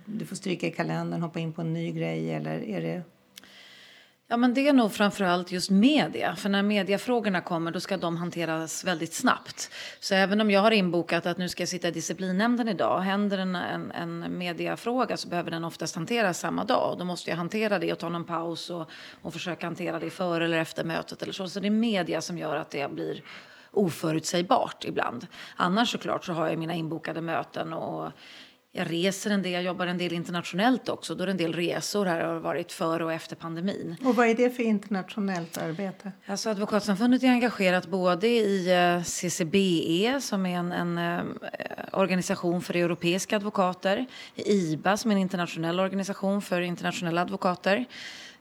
Du 0.05 0.25
får 0.25 0.35
stryka 0.35 0.67
i 0.67 0.71
kalendern, 0.71 1.21
hoppa 1.21 1.39
in 1.39 1.53
på 1.53 1.61
en 1.61 1.73
ny 1.73 1.91
grej 1.91 2.33
eller 2.33 2.63
är 2.63 2.81
det 2.81 3.03
Ja, 4.31 4.37
men 4.37 4.53
det 4.53 4.67
är 4.67 4.73
nog 4.73 4.91
framförallt 4.91 5.51
just 5.51 5.69
media. 5.69 6.35
För 6.35 6.49
när 6.49 6.63
mediafrågorna 6.63 7.41
kommer 7.41 7.71
då 7.71 7.79
ska 7.79 7.97
de 7.97 8.17
hanteras 8.17 8.83
väldigt 8.83 9.13
snabbt. 9.13 9.71
Så 9.99 10.15
även 10.15 10.41
om 10.41 10.51
jag 10.51 10.61
har 10.61 10.71
inbokat 10.71 11.25
att 11.25 11.37
nu 11.37 11.49
ska 11.49 11.61
jag 11.61 11.69
sitta 11.69 11.87
i 11.87 11.91
disciplinnämnden 11.91 12.67
idag. 12.67 12.99
Händer 12.99 13.37
en, 13.37 13.55
en, 13.55 13.91
en 13.91 14.37
mediafråga 14.37 15.17
så 15.17 15.27
behöver 15.27 15.51
den 15.51 15.63
oftast 15.63 15.95
hanteras 15.95 16.39
samma 16.39 16.63
dag. 16.63 16.95
Då 16.99 17.05
måste 17.05 17.29
jag 17.29 17.37
hantera 17.37 17.79
det 17.79 17.91
och 17.91 17.99
ta 17.99 18.09
någon 18.09 18.23
paus 18.23 18.69
och, 18.69 18.89
och 19.21 19.33
försöka 19.33 19.65
hantera 19.65 19.99
det 19.99 20.09
före 20.09 20.45
eller 20.45 20.57
efter 20.57 20.83
mötet 20.83 21.21
eller 21.21 21.33
så. 21.33 21.49
Så 21.49 21.59
det 21.59 21.67
är 21.67 21.71
media 21.71 22.21
som 22.21 22.37
gör 22.37 22.55
att 22.55 22.69
det 22.69 22.91
blir 22.91 23.23
oförutsägbart 23.71 24.85
ibland. 24.85 25.27
Annars 25.55 25.91
såklart 25.91 26.25
så 26.25 26.33
har 26.33 26.49
jag 26.49 26.59
mina 26.59 26.73
inbokade 26.73 27.21
möten 27.21 27.73
och 27.73 28.11
jag 28.71 28.91
reser 28.91 29.31
en 29.31 29.41
del, 29.41 29.51
jag 29.51 29.63
jobbar 29.63 29.87
en 29.87 29.97
del 29.97 30.13
internationellt 30.13 30.89
också. 30.89 31.15
Då 31.15 31.23
är 31.23 31.25
det 31.25 31.31
en 31.31 31.37
del 31.37 31.53
resor 31.53 32.05
här 32.05 32.21
har 32.21 32.39
varit 32.39 32.71
före 32.71 33.05
och 33.05 33.13
efter 33.13 33.35
pandemin. 33.35 33.95
Och 34.03 34.15
vad 34.15 34.27
är 34.27 34.35
det 34.35 34.49
för 34.49 34.63
internationellt 34.63 35.57
arbete? 35.57 36.11
Alltså 36.25 36.49
Advokatsamfundet 36.49 37.23
är 37.23 37.27
engagerat 37.27 37.87
både 37.87 38.27
i 38.27 38.71
eh, 38.71 39.03
CCBE 39.03 40.21
som 40.21 40.45
är 40.45 40.57
en, 40.57 40.71
en 40.71 40.97
eh, 40.97 41.23
organisation 41.91 42.61
för 42.61 42.75
europeiska 42.75 43.35
advokater, 43.35 44.05
i 44.35 44.51
IBA 44.51 44.97
som 44.97 45.11
är 45.11 45.15
en 45.15 45.21
internationell 45.21 45.79
organisation 45.79 46.41
för 46.41 46.61
internationella 46.61 47.21
advokater. 47.21 47.85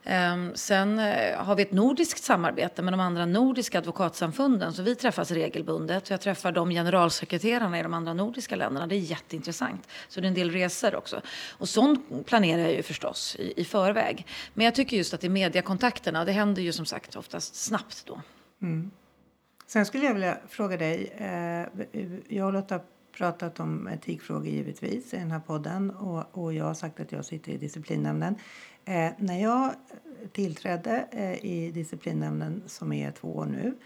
Ehm, 0.03 0.55
sen 0.55 0.99
eh, 0.99 1.37
har 1.37 1.55
vi 1.55 1.63
ett 1.63 1.71
nordiskt 1.71 2.23
samarbete 2.23 2.81
med 2.81 2.93
de 2.93 2.99
andra 2.99 3.25
nordiska 3.25 3.77
advokatsamfunden. 3.77 4.73
Så 4.73 4.83
vi 4.83 4.95
träffas 4.95 5.31
regelbundet. 5.31 6.09
Jag 6.09 6.21
träffar 6.21 6.51
de 6.51 6.69
generalsekreterarna 6.69 7.79
i 7.79 7.83
de 7.83 7.93
andra 7.93 8.13
nordiska 8.13 8.55
länderna. 8.55 8.87
Det 8.87 8.95
är 8.95 8.99
jätteintressant. 8.99 9.87
Så 10.07 10.21
det 10.21 10.25
är 10.25 10.27
en 10.27 10.33
del 10.33 10.51
resor 10.51 10.95
också. 10.95 11.21
Och 11.57 11.69
sånt 11.69 12.25
planerar 12.25 12.61
jag 12.61 12.73
ju 12.73 12.83
förstås 12.83 13.35
i, 13.39 13.61
i 13.61 13.65
förväg. 13.65 14.25
Men 14.53 14.65
jag 14.65 14.75
tycker 14.75 14.97
just 14.97 15.13
att 15.13 15.23
i 15.23 15.29
mediekontakterna, 15.29 16.25
det 16.25 16.31
händer 16.31 16.61
ju 16.61 16.71
som 16.71 16.85
sagt 16.85 17.15
oftast 17.15 17.55
snabbt 17.55 18.03
då. 18.05 18.21
Mm. 18.61 18.91
Sen 19.67 19.85
skulle 19.85 20.05
jag 20.05 20.13
vilja 20.13 20.37
fråga 20.49 20.77
dig. 20.77 21.13
Eh, 21.17 22.07
jag 22.27 22.47
och 22.47 22.53
Lotta 22.53 22.79
pratat 23.11 23.59
om 23.59 23.87
etikfrågor 23.87 24.47
givetvis 24.47 25.13
i 25.13 25.17
den 25.17 25.31
här 25.31 25.39
podden 25.39 25.91
och, 25.91 26.37
och 26.37 26.53
jag 26.53 26.65
har 26.65 26.73
sagt 26.73 26.99
att 26.99 27.11
jag 27.11 27.25
sitter 27.25 27.51
i 27.51 27.57
disciplinnämnden. 27.57 28.35
Eh, 28.85 29.11
när 29.17 29.41
jag 29.41 29.71
tillträdde 30.31 31.07
eh, 31.11 31.45
i 31.45 31.71
disciplinnämnden, 31.71 32.63
som 32.65 32.93
är 32.93 33.11
två 33.11 33.35
år 33.35 33.45
nu, 33.45 33.77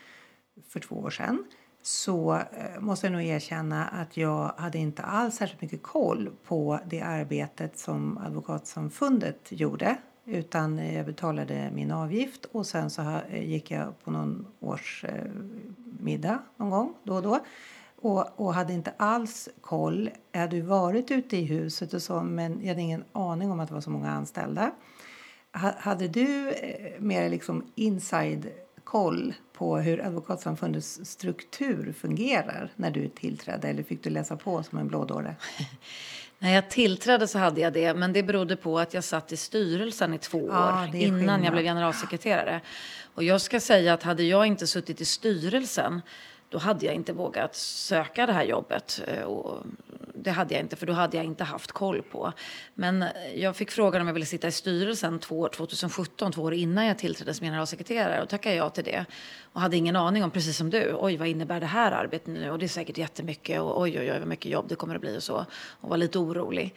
för 0.67 0.79
två 0.79 0.95
år 0.95 1.09
sedan 1.09 1.43
så 1.81 2.33
eh, 2.35 2.79
måste 2.79 3.07
jag 3.07 3.11
nog 3.11 3.23
erkänna 3.23 3.85
att 3.85 4.17
jag 4.17 4.53
hade 4.57 4.77
inte 4.77 5.03
alls 5.03 5.35
särskilt 5.35 5.61
mycket 5.61 5.83
koll 5.83 6.29
på 6.43 6.79
det 6.85 7.01
arbetet 7.01 7.77
som 7.77 8.17
Advokatsamfundet 8.17 9.47
gjorde. 9.49 9.97
Utan 10.25 10.79
eh, 10.79 10.95
jag 10.95 11.05
betalade 11.05 11.71
min 11.73 11.91
avgift 11.91 12.45
och 12.45 12.65
sen 12.65 12.89
så 12.89 13.01
eh, 13.01 13.49
gick 13.49 13.71
jag 13.71 14.03
på 14.03 14.11
någon 14.11 14.47
årsmiddag 14.59 16.33
eh, 16.33 16.39
någon 16.57 16.69
gång 16.69 16.93
då 17.03 17.15
och 17.15 17.21
då 17.21 17.39
och, 18.03 18.39
och 18.39 18.53
hade 18.53 18.73
inte 18.73 18.93
alls 18.97 19.49
koll. 19.61 20.09
Jag 20.31 20.39
hade 20.39 20.61
varit 20.61 21.11
ute 21.11 21.37
i 21.37 21.43
huset 21.43 21.93
och 21.93 22.01
så, 22.01 22.21
men 22.21 22.59
jag 22.61 22.67
hade 22.67 22.81
ingen 22.81 23.03
aning 23.11 23.51
om 23.51 23.59
att 23.59 23.67
det 23.67 23.73
var 23.73 23.81
så 23.81 23.89
många 23.89 24.11
anställda. 24.11 24.71
Hade 25.77 26.07
du 26.07 26.49
eh, 26.49 26.99
mer 26.99 27.29
liksom 27.29 27.63
inside 27.75 28.47
koll 28.83 29.33
på 29.53 29.77
hur 29.77 30.05
Advokatsamfundets 30.05 30.99
struktur 31.03 31.93
fungerar 31.93 32.71
när 32.75 32.91
du 32.91 33.07
tillträdde 33.07 33.67
eller 33.67 33.83
fick 33.83 34.03
du 34.03 34.09
läsa 34.09 34.35
på 34.35 34.63
som 34.63 34.77
en 34.77 34.87
blådåre? 34.87 35.35
När 36.39 36.53
jag 36.53 36.69
tillträdde 36.69 37.27
så 37.27 37.39
hade 37.39 37.61
jag 37.61 37.73
det, 37.73 37.93
men 37.93 38.13
det 38.13 38.23
berodde 38.23 38.55
på 38.55 38.79
att 38.79 38.93
jag 38.93 39.03
satt 39.03 39.31
i 39.31 39.37
styrelsen 39.37 40.13
i 40.13 40.17
två 40.17 40.37
år 40.37 40.49
ja, 40.51 40.85
innan 40.85 41.19
skillnad. 41.19 41.43
jag 41.43 41.53
blev 41.53 41.63
generalsekreterare. 41.63 42.61
Och 43.13 43.23
jag 43.23 43.41
ska 43.41 43.59
säga 43.59 43.93
att 43.93 44.03
hade 44.03 44.23
jag 44.23 44.45
inte 44.45 44.67
suttit 44.67 45.01
i 45.01 45.05
styrelsen 45.05 46.01
då 46.53 46.59
hade 46.59 46.85
jag 46.85 46.95
inte 46.95 47.13
vågat 47.13 47.55
söka 47.55 48.25
det 48.25 48.33
här 48.33 48.43
jobbet. 48.43 49.01
Eh, 49.07 49.23
och 49.23 49.63
det 50.15 50.31
hade 50.31 50.53
jag 50.53 50.61
inte, 50.63 50.75
för 50.75 50.85
då 50.85 50.93
hade 50.93 51.17
jag 51.17 51.25
inte 51.25 51.43
haft 51.43 51.71
koll 51.71 52.01
på. 52.01 52.33
Men 52.73 53.01
eh, 53.01 53.09
jag 53.35 53.55
fick 53.55 53.71
frågan 53.71 54.01
om 54.01 54.07
jag 54.07 54.13
ville 54.13 54.25
sitta 54.25 54.47
i 54.47 54.51
styrelsen 54.51 55.19
två, 55.19 55.39
år, 55.39 55.49
2017, 55.49 56.31
två 56.31 56.41
år 56.41 56.53
innan 56.53 56.85
jag 56.85 56.97
tillträdde 56.97 57.33
som 57.33 57.45
generalsekreterare. 57.45 58.21
Och 58.21 58.29
tackade 58.29 58.55
jag 58.55 58.73
till 58.73 58.83
det. 58.83 59.05
Och 59.53 59.61
hade 59.61 59.77
ingen 59.77 59.95
aning 59.95 60.23
om, 60.23 60.31
precis 60.31 60.57
som 60.57 60.69
du, 60.69 60.95
oj 60.99 61.17
vad 61.17 61.27
innebär 61.27 61.59
det 61.59 61.65
här 61.65 61.91
arbetet 61.91 62.27
nu? 62.27 62.49
Och 62.49 62.59
det 62.59 62.65
är 62.65 62.67
säkert 62.67 62.97
jättemycket 62.97 63.61
och 63.61 63.81
oj 63.81 63.99
oj 63.99 64.11
oj 64.11 64.19
vad 64.19 64.27
mycket 64.27 64.51
jobb 64.51 64.65
det 64.69 64.75
kommer 64.75 64.95
att 64.95 65.01
bli 65.01 65.17
och 65.17 65.23
så. 65.23 65.45
Och 65.81 65.89
var 65.89 65.97
lite 65.97 66.19
orolig. 66.19 66.75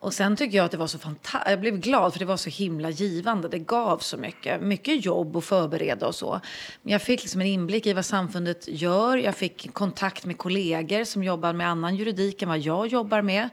Och 0.00 0.14
sen 0.14 0.36
tycker 0.36 0.56
jag 0.56 0.64
att 0.64 0.70
det 0.70 0.76
var 0.76 0.86
så 0.86 0.98
fantastiskt. 0.98 1.50
Jag 1.50 1.60
blev 1.60 1.78
glad 1.78 2.12
för 2.12 2.18
det 2.18 2.24
var 2.24 2.36
så 2.36 2.50
himla 2.50 2.90
givande. 2.90 3.48
Det 3.48 3.58
gav 3.58 3.98
så 3.98 4.16
mycket. 4.16 4.62
Mycket 4.62 5.04
jobb 5.04 5.36
att 5.36 5.44
förbereda 5.44 6.06
och 6.06 6.14
så. 6.14 6.40
Men 6.82 6.92
jag 6.92 7.02
fick 7.02 7.22
liksom 7.22 7.40
en 7.40 7.46
inblick 7.46 7.86
i 7.86 7.92
vad 7.92 8.04
samfundet 8.04 8.68
gör. 8.68 9.16
Jag 9.16 9.34
fick 9.36 9.72
kontakt 9.74 10.24
med 10.24 10.38
kollegor 10.38 11.04
som 11.04 11.24
jobbar 11.24 11.52
med 11.52 11.68
annan 11.68 11.96
juridik 11.96 12.42
än 12.42 12.48
vad 12.48 12.58
jag 12.58 12.86
jobbar 12.86 13.22
med. 13.22 13.48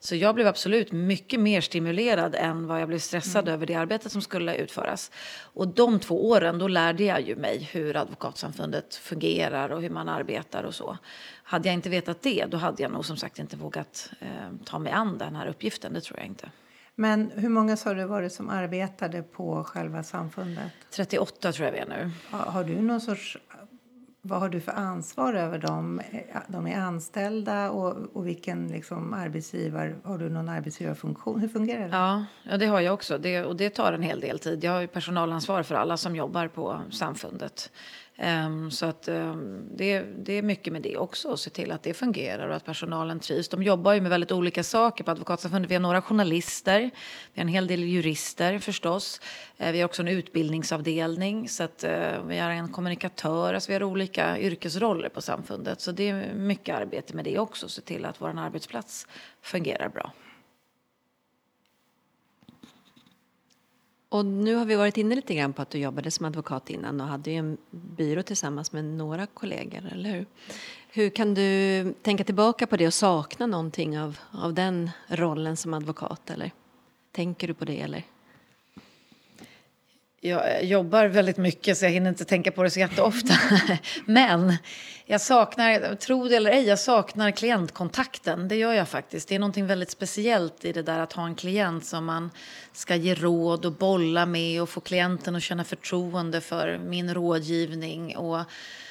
Så 0.00 0.16
jag 0.16 0.34
blev 0.34 0.46
absolut 0.46 0.92
mycket 0.92 1.40
mer 1.40 1.60
stimulerad 1.60 2.34
än 2.34 2.66
vad 2.66 2.80
jag 2.80 2.88
blev 2.88 2.98
stressad 2.98 3.42
mm. 3.42 3.54
över 3.54 3.66
det 3.66 3.74
arbetet 3.74 4.12
som 4.12 4.22
skulle 4.22 4.56
utföras. 4.56 5.10
Och 5.40 5.68
de 5.68 6.00
två 6.00 6.28
åren, 6.28 6.58
då 6.58 6.68
lärde 6.68 7.04
jag 7.04 7.20
ju 7.20 7.36
mig 7.36 7.68
hur 7.72 7.96
Advokatsamfundet 7.96 8.94
fungerar 8.94 9.70
och 9.70 9.82
hur 9.82 9.90
man 9.90 10.08
arbetar 10.08 10.62
och 10.62 10.74
så. 10.74 10.98
Hade 11.42 11.68
jag 11.68 11.74
inte 11.74 11.90
vetat 11.90 12.22
det, 12.22 12.46
då 12.48 12.56
hade 12.56 12.82
jag 12.82 12.92
nog 12.92 13.04
som 13.04 13.16
sagt 13.16 13.38
inte 13.38 13.56
vågat 13.56 14.10
eh, 14.20 14.28
ta 14.64 14.78
mig 14.78 14.92
an 14.92 15.18
den 15.18 15.36
här 15.36 15.46
uppgiften. 15.46 15.92
Det 15.92 16.00
tror 16.00 16.18
jag 16.18 16.26
inte. 16.26 16.50
Men 17.00 17.30
hur 17.34 17.48
många 17.48 17.76
sa 17.76 17.94
du 17.94 18.04
var 18.04 18.22
det 18.22 18.30
som 18.30 18.50
arbetade 18.50 19.22
på 19.22 19.64
själva 19.64 20.02
samfundet? 20.02 20.72
38 20.90 21.52
tror 21.52 21.66
jag 21.66 21.72
vi 21.72 21.78
är 21.78 21.86
nu. 21.86 22.10
Har, 22.30 22.38
har 22.38 22.64
du 22.64 22.80
någon 22.80 23.00
sorts 23.00 23.38
vad 24.28 24.40
har 24.40 24.48
du 24.48 24.60
för 24.60 24.72
ansvar 24.72 25.34
över 25.34 25.58
dem? 25.58 26.00
Eh, 26.10 26.40
de 26.48 26.66
är 26.66 26.80
anställda 26.80 27.70
och, 27.70 28.16
och 28.16 28.26
vilken 28.26 28.68
liksom 28.68 29.14
arbetsgivare, 29.14 29.96
har 30.04 30.18
du 30.18 30.28
någon 30.28 30.48
arbetsgivarfunktion? 30.48 31.40
Hur 31.40 31.48
fungerar 31.48 31.88
det? 31.88 31.96
Ja, 31.96 32.24
ja 32.42 32.56
det 32.56 32.66
har 32.66 32.80
jag 32.80 32.94
också 32.94 33.18
det, 33.18 33.44
och 33.44 33.56
det 33.56 33.70
tar 33.70 33.92
en 33.92 34.02
hel 34.02 34.20
del 34.20 34.38
tid. 34.38 34.64
Jag 34.64 34.72
har 34.72 34.86
personalansvar 34.86 35.62
för 35.62 35.74
alla 35.74 35.96
som 35.96 36.16
jobbar 36.16 36.48
på 36.48 36.80
samfundet. 36.90 37.70
Um, 38.22 38.70
så 38.70 38.86
att 38.86 39.08
um, 39.08 39.68
det, 39.76 40.00
det, 40.00 40.32
är 40.32 40.42
mycket 40.42 40.72
med 40.72 40.82
det 40.82 40.96
också, 40.96 41.32
att 41.32 41.40
se 41.40 41.50
till 41.50 41.72
att 41.72 41.82
det 41.82 41.94
fungerar 41.94 42.48
och 42.48 42.56
att 42.56 42.64
personalen 42.64 43.20
trivs. 43.20 43.48
De 43.48 43.62
jobbar 43.62 43.92
ju 43.92 44.00
med 44.00 44.10
väldigt 44.10 44.32
olika 44.32 44.64
saker 44.64 45.04
på 45.04 45.10
Advokatsamfundet. 45.10 45.70
Vi 45.70 45.74
har 45.74 45.80
några 45.80 46.02
journalister, 46.02 46.80
vi 47.32 47.40
har 47.40 47.42
en 47.42 47.48
hel 47.48 47.66
del 47.66 47.84
jurister 47.84 48.58
förstås. 48.58 49.20
Uh, 49.60 49.72
vi 49.72 49.80
har 49.80 49.84
också 49.84 50.02
en 50.02 50.08
utbildningsavdelning, 50.08 51.48
så 51.48 51.62
att 51.62 51.84
uh, 51.84 52.26
vi 52.26 52.38
har 52.38 52.50
en 52.50 52.68
kommunikatör. 52.68 53.54
Alltså 53.54 53.68
vi 53.68 53.74
har 53.74 53.82
olika 53.82 54.38
yrkesroller 54.38 55.08
på 55.08 55.22
samfundet. 55.22 55.80
Så 55.80 55.92
det 55.92 56.08
är 56.08 56.34
mycket 56.34 56.76
arbete 56.76 57.16
med 57.16 57.24
det 57.24 57.38
också, 57.38 57.66
att 57.66 57.72
se 57.72 57.80
till 57.80 58.04
att 58.04 58.20
vår 58.20 58.38
arbetsplats 58.38 59.06
fungerar 59.42 59.88
bra. 59.88 60.12
Och 64.08 64.26
nu 64.26 64.54
har 64.54 64.64
vi 64.64 64.74
varit 64.74 64.96
inne 64.96 65.14
lite 65.14 65.34
grann 65.34 65.52
på 65.52 65.62
att 65.62 65.70
du 65.70 65.78
jobbade 65.78 66.10
som 66.10 66.26
advokat 66.26 66.70
innan 66.70 67.00
och 67.00 67.06
hade 67.06 67.30
ju 67.30 67.36
en 67.36 67.58
byrå 67.70 68.22
tillsammans 68.22 68.72
med 68.72 68.84
några 68.84 69.26
kollegor, 69.26 69.88
eller 69.92 70.10
hur? 70.10 70.26
Hur 70.88 71.10
kan 71.10 71.34
du 71.34 71.94
tänka 72.02 72.24
tillbaka 72.24 72.66
på 72.66 72.76
det 72.76 72.86
och 72.86 72.94
sakna 72.94 73.46
någonting 73.46 73.98
av, 74.00 74.18
av 74.32 74.54
den 74.54 74.90
rollen 75.08 75.56
som 75.56 75.74
advokat, 75.74 76.30
eller? 76.30 76.50
Tänker 77.12 77.48
du 77.48 77.54
på 77.54 77.64
det, 77.64 77.80
eller? 77.80 78.04
Jag 80.20 80.56
eh, 80.56 80.68
jobbar 80.68 81.06
väldigt 81.06 81.36
mycket 81.36 81.78
så 81.78 81.84
jag 81.84 81.90
hinner 81.90 82.08
inte 82.10 82.24
tänka 82.24 82.50
på 82.50 82.62
det 82.62 82.70
så 82.70 82.80
jätteofta. 82.80 83.34
Men 84.04 84.56
jag 85.06 85.20
saknar, 85.20 85.94
tro 85.94 86.28
det 86.28 86.36
eller 86.36 86.50
ej, 86.50 86.64
jag 86.64 86.78
saknar 86.78 87.30
klientkontakten. 87.30 88.48
Det 88.48 88.56
gör 88.56 88.72
jag 88.72 88.88
faktiskt. 88.88 89.28
Det 89.28 89.34
är 89.34 89.38
någonting 89.38 89.66
väldigt 89.66 89.90
speciellt 89.90 90.64
i 90.64 90.72
det 90.72 90.82
där 90.82 90.98
att 90.98 91.12
ha 91.12 91.26
en 91.26 91.34
klient 91.34 91.86
som 91.86 92.04
man 92.04 92.30
ska 92.72 92.94
ge 92.94 93.14
råd 93.14 93.64
och 93.64 93.72
bolla 93.72 94.26
med 94.26 94.62
och 94.62 94.68
få 94.68 94.80
klienten 94.80 95.36
att 95.36 95.42
känna 95.42 95.64
förtroende 95.64 96.40
för 96.40 96.78
min 96.78 97.14
rådgivning. 97.14 98.16
Och 98.16 98.40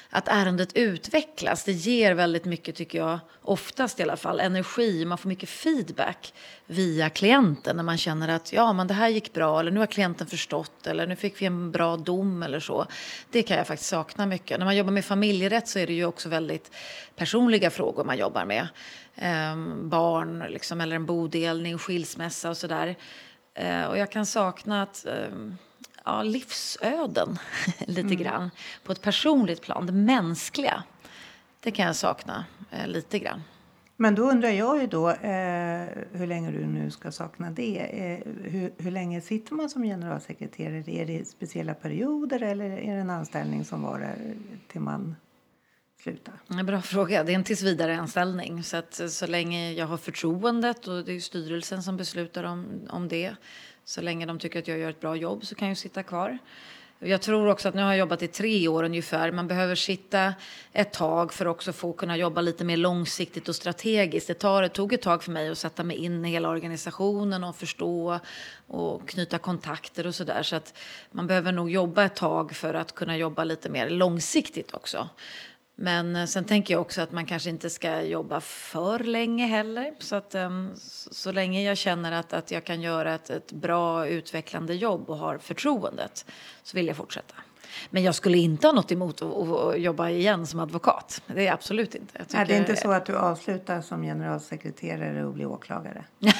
att 0.09 0.27
ärendet 0.27 0.73
utvecklas. 0.73 1.63
Det 1.63 1.71
ger 1.71 2.13
väldigt 2.13 2.45
mycket, 2.45 2.75
tycker 2.75 2.97
jag, 2.97 3.19
oftast 3.41 3.99
i 3.99 4.03
alla 4.03 4.17
fall, 4.17 4.39
energi. 4.39 5.05
Man 5.05 5.17
får 5.17 5.29
mycket 5.29 5.49
feedback 5.49 6.33
via 6.65 7.09
klienten 7.09 7.75
när 7.75 7.83
man 7.83 7.97
känner 7.97 8.27
att 8.27 8.53
ja, 8.53 8.73
men 8.73 8.87
det 8.87 8.93
här 8.93 9.09
gick 9.09 9.33
bra 9.33 9.59
eller 9.59 9.71
nu 9.71 9.79
har 9.79 9.87
klienten 9.87 10.27
förstått 10.27 10.87
eller 10.87 11.07
nu 11.07 11.15
fick 11.15 11.41
vi 11.41 11.45
en 11.45 11.71
bra 11.71 11.97
dom 11.97 12.43
eller 12.43 12.59
så. 12.59 12.85
Det 13.31 13.43
kan 13.43 13.57
jag 13.57 13.67
faktiskt 13.67 13.89
sakna 13.89 14.25
mycket. 14.25 14.59
När 14.59 14.65
man 14.65 14.75
jobbar 14.75 14.91
med 14.91 15.05
familjerätt 15.05 15.67
så 15.67 15.79
är 15.79 15.87
det 15.87 15.93
ju 15.93 16.05
också 16.05 16.29
väldigt 16.29 16.71
personliga 17.15 17.69
frågor 17.69 18.03
man 18.03 18.17
jobbar 18.17 18.45
med. 18.45 18.67
Ehm, 19.15 19.89
barn 19.89 20.43
liksom, 20.49 20.81
eller 20.81 20.95
en 20.95 21.05
bodelning, 21.05 21.77
skilsmässa 21.77 22.49
och 22.49 22.57
sådär. 22.57 22.95
Ehm, 23.53 23.89
och 23.89 23.97
jag 23.97 24.11
kan 24.11 24.25
sakna 24.25 24.81
att 24.81 25.05
ehm, 25.05 25.57
ja, 26.07 26.23
livsöden 26.23 27.37
lite 27.79 28.01
mm. 28.01 28.17
grann 28.17 28.51
på 28.83 28.91
ett 28.91 29.01
personligt 29.01 29.61
plan, 29.61 29.85
det 29.85 29.93
mänskliga. 29.93 30.83
Det 31.59 31.71
kan 31.71 31.85
jag 31.85 31.95
sakna 31.95 32.45
eh, 32.71 32.87
lite 32.87 33.19
grann. 33.19 33.41
Men 33.95 34.15
då 34.15 34.23
undrar 34.23 34.49
jag 34.49 34.81
ju 34.81 34.87
då, 34.87 35.09
eh, 35.09 35.87
hur 36.11 36.27
länge 36.27 36.51
du 36.51 36.65
nu 36.65 36.91
ska 36.91 37.11
sakna 37.11 37.51
det. 37.51 37.77
Eh, 37.77 38.33
hur, 38.43 38.73
hur 38.77 38.91
länge 38.91 39.21
sitter 39.21 39.53
man 39.53 39.69
som 39.69 39.83
generalsekreterare? 39.83 40.91
Är 40.91 41.05
det 41.05 41.27
speciella 41.27 41.73
perioder 41.73 42.43
eller 42.43 42.65
är 42.65 42.95
det 42.95 43.01
en 43.01 43.09
anställning 43.09 43.65
som 43.65 43.81
varar 43.81 44.15
till 44.67 44.81
man 44.81 45.15
sluta? 46.07 46.31
En 46.47 46.65
bra 46.65 46.81
fråga. 46.81 47.23
Det 47.23 47.31
är 47.31 47.35
en 47.35 47.43
tillsvidareanställning. 47.43 48.63
Så, 48.63 48.77
att, 48.77 49.01
så 49.09 49.27
länge 49.27 49.71
jag 49.71 49.85
har 49.85 49.97
förtroendet 49.97 50.87
och 50.87 51.05
det 51.05 51.13
är 51.13 51.19
styrelsen 51.19 51.83
som 51.83 51.97
beslutar 51.97 52.43
om, 52.43 52.87
om 52.89 53.07
det. 53.07 53.35
Så 53.85 54.01
länge 54.01 54.25
de 54.25 54.39
tycker 54.39 54.59
att 54.59 54.67
jag 54.67 54.79
gör 54.79 54.89
ett 54.89 54.99
bra 54.99 55.15
jobb 55.15 55.45
så 55.45 55.55
kan 55.55 55.67
jag 55.67 55.77
sitta 55.77 56.03
kvar. 56.03 56.37
Jag 56.99 57.21
tror 57.21 57.47
också 57.47 57.69
att 57.69 57.75
nu 57.75 57.81
har 57.81 57.89
jag 57.89 57.97
jobbat 57.97 58.21
i 58.21 58.27
tre 58.27 58.67
år 58.67 58.83
ungefär. 58.83 59.31
Man 59.31 59.47
behöver 59.47 59.75
sitta 59.75 60.33
ett 60.73 60.93
tag 60.93 61.33
för 61.33 61.45
att 61.45 61.51
också 61.51 61.73
få 61.73 61.93
kunna 61.93 62.17
jobba 62.17 62.41
lite 62.41 62.63
mer 62.63 62.77
långsiktigt 62.77 63.49
och 63.49 63.55
strategiskt. 63.55 64.27
Det, 64.27 64.33
tar, 64.33 64.61
det 64.61 64.69
tog 64.69 64.93
ett 64.93 65.01
tag 65.01 65.23
för 65.23 65.31
mig 65.31 65.49
att 65.49 65.57
sätta 65.57 65.83
mig 65.83 65.97
in 65.97 66.25
i 66.25 66.29
hela 66.29 66.49
organisationen 66.49 67.43
och 67.43 67.55
förstå 67.55 68.19
och 68.67 69.09
knyta 69.09 69.37
kontakter 69.37 70.07
och 70.07 70.15
sådär. 70.15 70.43
Så 70.43 70.55
att 70.55 70.77
man 71.11 71.27
behöver 71.27 71.51
nog 71.51 71.71
jobba 71.71 72.03
ett 72.03 72.15
tag 72.15 72.55
för 72.55 72.73
att 72.73 72.95
kunna 72.95 73.17
jobba 73.17 73.43
lite 73.43 73.69
mer 73.69 73.89
långsiktigt 73.89 74.73
också. 74.73 75.09
Men 75.79 76.15
eh, 76.15 76.25
sen 76.25 76.45
tänker 76.45 76.73
jag 76.73 76.81
också 76.81 77.01
att 77.01 77.11
man 77.11 77.25
kanske 77.25 77.49
inte 77.49 77.69
ska 77.69 78.01
jobba 78.01 78.41
för 78.41 78.99
länge 78.99 79.45
heller. 79.45 79.93
Så, 79.99 80.15
att, 80.15 80.35
ehm, 80.35 80.71
så, 81.11 81.31
länge 81.31 81.63
jag 81.63 81.77
känner 81.77 82.11
att, 82.11 82.33
att 82.33 82.51
jag 82.51 82.65
kan 82.65 82.81
göra 82.81 83.15
ett, 83.15 83.29
ett 83.29 83.51
bra 83.51 84.07
utvecklande 84.07 84.73
jobb 84.73 85.09
och 85.09 85.17
har 85.17 85.37
förtroendet 85.37 86.25
så 86.63 86.77
vill 86.77 86.87
jag 86.87 86.95
fortsätta. 86.95 87.35
Men 87.89 88.03
jag 88.03 88.15
skulle 88.15 88.37
inte 88.37 88.67
ha 88.67 88.73
något 88.73 88.91
emot 88.91 89.21
att, 89.21 89.79
jobba 89.79 90.09
igen 90.09 90.47
som 90.47 90.59
advokat. 90.59 91.21
Det 91.27 91.47
är 91.47 91.53
absolut 91.53 91.95
inte. 91.95 92.25
Tycker... 92.25 92.41
Är 92.41 92.45
det 92.45 92.57
inte 92.57 92.75
så 92.75 92.91
att 92.91 93.05
du 93.05 93.17
avslutar 93.17 93.81
som 93.81 94.03
generalsekreterare 94.03 95.25
och 95.25 95.33
blir 95.33 95.45
åklagare? 95.45 96.03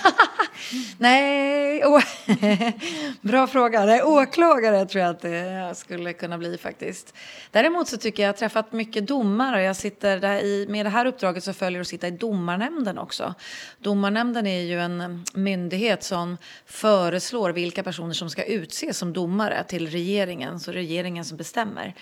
Nej, 0.97 1.85
å... 1.85 1.99
bra 3.21 3.47
fråga. 3.47 3.85
Nej, 3.85 4.03
åklagare 4.03 4.85
tror 4.85 5.03
jag 5.03 5.09
att 5.11 5.21
det 5.21 5.73
skulle 5.75 6.13
kunna 6.13 6.37
bli 6.37 6.57
faktiskt. 6.57 7.13
Däremot 7.51 7.87
så 7.87 7.97
tycker 7.97 8.23
jag 8.23 8.29
att 8.29 8.41
jag 8.41 8.45
har 8.45 8.49
träffat 8.49 8.71
mycket 8.71 9.07
domare. 9.07 9.63
Jag 9.63 9.75
sitter 9.75 10.19
där 10.19 10.39
i, 10.39 10.65
med 10.69 10.85
det 10.85 10.89
här 10.89 11.05
uppdraget 11.05 11.43
så 11.43 11.53
följer 11.53 11.81
att 11.81 11.87
sitta 11.87 12.07
i 12.07 12.11
domarnämnden 12.11 12.97
också. 12.97 13.33
Domarnämnden 13.79 14.47
är 14.47 14.61
ju 14.61 14.79
en 14.79 15.25
myndighet 15.33 16.03
som 16.03 16.37
föreslår 16.65 17.49
vilka 17.49 17.83
personer 17.83 18.13
som 18.13 18.29
ska 18.29 18.43
utses 18.43 18.97
som 18.97 19.13
domare 19.13 19.63
till 19.63 19.89
regeringen. 19.89 20.59
Så 20.59 20.71
regeringen 20.71 21.25
som 21.27 21.37
bestämmer. 21.37 21.93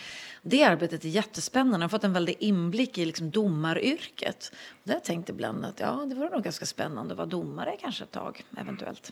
Det 0.41 0.63
arbetet 0.63 1.05
är 1.05 1.09
jättespännande. 1.09 1.77
Jag 1.77 1.83
har 1.83 1.89
fått 1.89 2.03
en 2.03 2.13
väldig 2.13 2.35
inblick 2.39 2.97
i 2.97 3.05
liksom 3.05 3.31
domaryrket. 3.31 4.51
Och 4.69 4.89
där 4.89 4.99
tänkte 4.99 5.31
ibland 5.31 5.65
att 5.65 5.79
ja, 5.79 6.05
det 6.09 6.15
vore 6.15 6.29
nog 6.29 6.43
ganska 6.43 6.65
spännande 6.65 7.13
att 7.13 7.17
vara 7.17 7.27
domare 7.27 7.77
kanske 7.81 8.03
ett 8.03 8.11
tag, 8.11 8.43
eventuellt. 8.57 9.11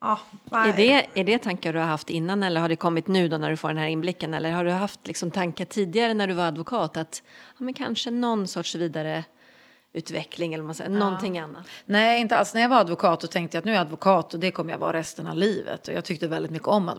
Ja, 0.00 0.18
är, 0.50 0.72
det, 0.72 1.06
är 1.14 1.24
det 1.24 1.38
tankar 1.38 1.72
du 1.72 1.78
har 1.78 1.86
haft 1.86 2.10
innan 2.10 2.42
eller 2.42 2.60
har 2.60 2.68
det 2.68 2.76
kommit 2.76 3.06
nu 3.06 3.28
då 3.28 3.38
när 3.38 3.50
du 3.50 3.56
får 3.56 3.68
den 3.68 3.78
här 3.78 3.88
inblicken? 3.88 4.34
Eller 4.34 4.50
har 4.50 4.64
du 4.64 4.70
haft 4.70 5.06
liksom 5.06 5.30
tankar 5.30 5.64
tidigare 5.64 6.14
när 6.14 6.26
du 6.26 6.34
var 6.34 6.44
advokat 6.44 6.96
att 6.96 7.22
ja, 7.58 7.64
men 7.64 7.74
kanske 7.74 8.10
någon 8.10 8.48
sorts 8.48 8.74
vidare 8.74 9.24
utveckling 9.96 10.54
eller 10.54 10.64
man 10.64 10.74
säger, 10.74 10.90
ja. 10.90 10.98
någonting 10.98 11.38
annat? 11.38 11.66
Nej, 11.84 12.20
inte 12.20 12.36
alls. 12.36 12.54
När 12.54 12.60
jag 12.60 12.68
var 12.68 12.80
advokat 12.80 13.24
och 13.24 13.30
tänkte 13.30 13.56
jag 13.56 13.60
att 13.60 13.64
nu 13.64 13.70
är 13.70 13.74
jag 13.74 13.80
advokat 13.80 14.34
och 14.34 14.40
det 14.40 14.50
kommer 14.50 14.72
jag 14.72 14.78
vara 14.78 14.92
resten 14.92 15.26
av 15.26 15.36
livet. 15.36 15.88
Och 15.88 15.94
jag 15.94 16.04
tyckte 16.04 16.28
väldigt 16.28 16.52
mycket 16.52 16.68
om 16.68 16.88
att 16.88 16.98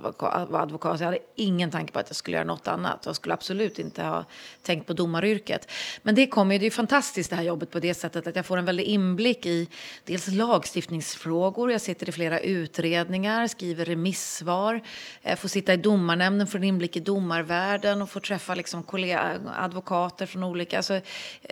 vara 0.50 0.62
advokat. 0.62 1.00
Jag 1.00 1.06
hade 1.06 1.20
ingen 1.36 1.72
tanke 1.72 1.94
på 1.94 2.00
att 2.00 2.10
jag 2.10 2.16
skulle 2.16 2.38
göra 2.38 2.48
något 2.48 2.68
annat. 2.68 3.04
Jag 3.06 3.16
skulle 3.16 3.34
absolut 3.34 3.80
inte 3.80 4.04
ha 4.04 4.26
tänkt 4.62 4.88
på 4.88 4.94
domaryrket. 4.94 5.72
Men 6.02 6.16
det 6.16 6.28
kommer 6.28 6.60
det 6.60 6.66
är 6.66 6.72
fantastiskt 6.72 7.30
det 7.30 7.36
här 7.36 7.44
jobbet 7.44 7.72
på 7.72 7.80
det 7.80 7.94
sättet 7.94 8.28
att 8.28 8.36
jag 8.36 8.46
får 8.46 8.58
en 8.58 8.66
väldig 8.66 8.84
inblick 8.84 9.46
i 9.46 9.68
dels 10.04 10.28
lagstiftningsfrågor. 10.28 11.72
Jag 11.72 11.82
sitter 11.82 12.10
i 12.10 12.12
flera 12.12 12.40
utredningar, 12.40 13.48
skriver 13.48 13.86
remissvar. 13.86 14.82
Jag 15.22 15.40
får 15.40 15.50
sitta 15.50 15.74
i 15.74 15.78
domarnämnden, 15.78 16.48
får 16.48 16.58
en 16.58 16.64
inblick 16.64 16.98
i 16.98 17.00
domarvärlden 17.00 18.02
och 18.02 18.10
får 18.10 18.20
träffa 18.20 18.56
liksom 18.56 18.84
kollega, 18.84 19.40
advokater 19.56 20.26
från 20.26 20.44
olika. 20.44 20.78
Alltså, 20.78 21.02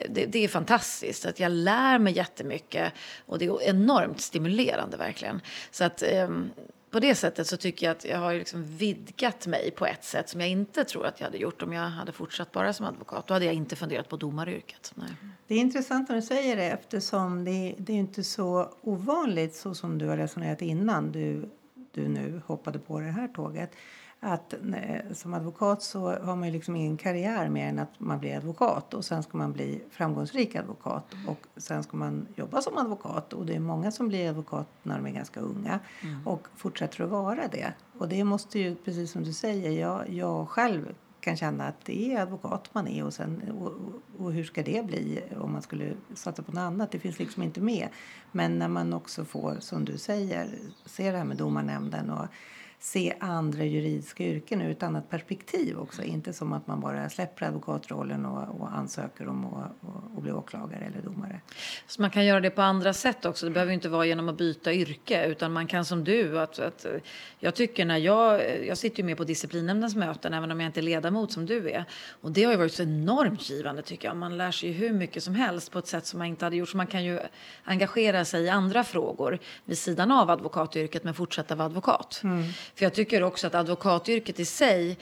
det, 0.10 0.26
det 0.26 0.44
är 0.44 0.48
fantastiskt 0.48 1.26
att 1.36 1.40
jag 1.40 1.52
lär 1.52 2.00
mig 2.00 2.14
jättemycket 2.14 2.94
och 3.26 3.40
det 3.40 3.46
är 3.46 3.62
enormt 3.62 4.22
stimulerande 4.22 4.98
verkligen. 4.98 5.42
Så 5.72 5.84
att 5.84 6.02
eh, 6.02 6.30
på 6.92 7.00
det 7.00 7.16
sättet 7.16 7.48
så 7.48 7.58
tycker 7.58 7.86
jag 7.86 7.92
att 7.92 8.06
jag 8.06 8.18
har 8.18 8.34
liksom 8.34 8.64
vidgat 8.64 9.48
mig 9.48 9.72
på 9.72 9.86
ett 9.86 10.04
sätt 10.04 10.30
som 10.30 10.42
jag 10.42 10.50
inte 10.50 10.84
tror 10.84 11.06
att 11.06 11.20
jag 11.20 11.28
hade 11.28 11.38
gjort 11.38 11.62
om 11.62 11.74
jag 11.74 11.90
hade 11.90 12.12
fortsatt 12.12 12.52
bara 12.52 12.74
som 12.74 12.86
advokat. 12.86 13.28
Då 13.28 13.34
hade 13.34 13.46
jag 13.46 13.54
inte 13.54 13.76
funderat 13.76 14.10
på 14.10 14.18
domaryrket. 14.18 14.92
Nej. 14.96 15.08
Det 15.48 15.56
är 15.56 15.60
intressant 15.60 16.10
när 16.10 16.16
du 16.16 16.22
säger 16.22 16.56
det 16.56 16.64
eftersom 16.64 17.46
det, 17.46 17.76
det 17.78 17.94
är 17.94 17.98
inte 17.98 18.24
så 18.24 18.74
ovanligt 18.82 19.56
så 19.56 19.76
som 19.76 19.98
du 19.98 20.08
har 20.08 20.18
resonerat 20.18 20.62
innan 20.62 21.12
du, 21.12 21.50
du 21.92 22.08
nu 22.08 22.42
hoppade 22.46 22.80
på 22.80 23.00
det 23.00 23.12
här 23.12 23.28
tåget 23.28 23.72
att 24.26 24.54
som 25.14 25.34
advokat 25.34 25.82
så 25.82 26.00
har 26.00 26.36
man 26.36 26.48
ju 26.48 26.54
liksom 26.54 26.76
ingen 26.76 26.98
karriär 26.98 27.50
mer 27.50 27.68
än 27.68 27.80
att 27.80 28.00
man 28.00 28.20
blir 28.20 28.38
advokat 28.38 28.94
och 28.94 29.06
sen 29.06 29.24
ska 29.24 29.38
man 29.38 29.54
bli 29.54 29.84
framgångsrik 29.92 30.56
advokat 30.56 31.06
och 31.28 31.48
sen 31.58 31.84
ska 31.84 31.98
man 31.98 32.28
jobba 32.36 32.62
som 32.62 32.78
advokat 32.78 33.34
och 33.34 33.46
det 33.46 33.56
är 33.56 33.60
många 33.60 33.92
som 33.92 34.08
blir 34.08 34.30
advokat 34.30 34.68
när 34.84 34.96
de 34.96 35.08
är 35.08 35.12
ganska 35.12 35.40
unga 35.40 35.80
mm. 36.02 36.28
och 36.28 36.48
fortsätter 36.56 37.04
att 37.04 37.10
vara 37.10 37.48
det. 37.48 37.74
Och 37.98 38.08
det 38.10 38.24
måste 38.24 38.60
ju, 38.60 38.76
precis 38.76 39.12
som 39.12 39.24
du 39.24 39.34
säger, 39.34 39.72
jag, 39.72 40.10
jag 40.10 40.50
själv 40.50 40.96
kan 41.20 41.38
känna 41.38 41.68
att 41.68 41.86
det 41.86 42.14
är 42.14 42.22
advokat 42.22 42.70
man 42.74 42.88
är 42.88 43.06
och, 43.06 43.14
sen, 43.14 43.42
och, 43.52 43.72
och, 44.24 44.34
hur 44.34 44.44
ska 44.44 44.64
det 44.64 44.86
bli 44.86 45.24
om 45.40 45.52
man 45.52 45.62
skulle 45.62 45.94
satsa 46.14 46.44
på 46.44 46.52
något 46.52 46.60
annat? 46.60 46.92
Det 46.92 47.00
finns 47.00 47.20
liksom 47.20 47.44
inte 47.44 47.62
med. 47.62 47.88
Men 48.32 48.60
när 48.60 48.68
man 48.68 48.94
också 48.94 49.26
får, 49.26 49.58
som 49.60 49.86
du 49.86 49.98
säger, 49.98 50.50
se 50.86 51.12
det 51.12 51.18
här 51.18 51.26
med 51.26 51.38
domarnämnden 51.38 52.10
och 52.10 52.26
se 52.80 53.14
andra 53.20 53.64
juridiska 53.64 54.24
yrken 54.24 54.62
ur 54.62 54.72
ett 54.72 54.84
annat 54.84 55.10
perspektiv 55.10 55.80
också. 55.80 56.04
Inte 56.04 56.34
som 56.34 56.54
att 56.54 56.68
man 56.68 56.80
bara 56.80 57.10
släpper 57.10 57.46
advokatrollen 57.46 58.26
och, 58.26 58.62
och 58.62 58.78
ansöker 58.78 59.28
om 59.28 59.46
att 59.46 59.72
och, 59.82 60.16
och 60.16 60.22
bli 60.22 60.32
åklagare 60.32 60.86
eller 60.86 61.02
domare. 61.02 61.42
Så 61.88 62.02
man 62.02 62.12
kan 62.12 62.26
göra 62.26 62.40
det 62.40 62.50
på 62.50 62.62
andra 62.62 62.94
sätt 62.94 63.26
också. 63.26 63.46
Det 63.46 63.52
behöver 63.52 63.74
inte 63.74 63.90
vara 63.90 64.06
genom 64.06 64.30
att 64.30 64.38
byta 64.38 64.74
yrke 64.74 65.26
utan 65.26 65.54
man 65.54 65.68
kan 65.68 65.86
som 65.86 66.04
du. 66.04 66.40
Att, 66.40 66.60
att, 66.60 66.86
jag 67.40 67.56
tycker 67.56 67.86
när 67.86 67.98
jag, 67.98 68.42
jag 68.66 68.78
sitter 68.78 68.98
ju 68.98 69.04
med 69.04 69.18
på 69.18 69.24
disciplinnämndens 69.24 69.96
möten 69.96 70.34
även 70.34 70.52
om 70.52 70.60
jag 70.60 70.68
inte 70.70 70.80
är 70.80 70.82
ledamot 70.82 71.32
som 71.32 71.46
du 71.46 71.70
är. 71.70 71.86
Och 72.22 72.32
det 72.32 72.44
har 72.44 72.52
ju 72.52 72.58
varit 72.58 72.74
så 72.74 72.84
enormt 72.84 73.50
givande 73.50 73.82
tycker 73.82 74.08
jag. 74.08 74.18
Man 74.18 74.38
lär 74.38 74.52
sig 74.52 74.70
ju 74.70 74.76
hur 74.76 74.94
mycket 74.94 75.24
som 75.24 75.36
helst 75.36 75.72
på 75.72 75.80
ett 75.80 75.88
sätt 75.88 76.06
som 76.06 76.18
man 76.18 76.28
inte 76.28 76.46
hade 76.46 76.56
gjort. 76.56 76.70
Så 76.70 76.78
man 76.78 76.88
kan 76.88 77.04
ju 77.04 77.20
engagera 77.64 78.26
sig 78.26 78.44
i 78.44 78.50
andra 78.50 78.84
frågor 78.84 79.40
vid 79.66 79.78
sidan 79.78 80.12
av 80.12 80.30
advokatyrket 80.30 81.04
men 81.04 81.14
fortsätta 81.14 81.56
vara 81.56 81.66
advokat. 81.66 82.22
Mm. 82.24 82.44
För 82.76 82.86
jag 82.86 82.94
tycker 82.94 83.24
också 83.24 83.48
att 83.48 83.56
advokatyrket 83.56 84.40
i 84.40 84.46
sig 84.46 84.98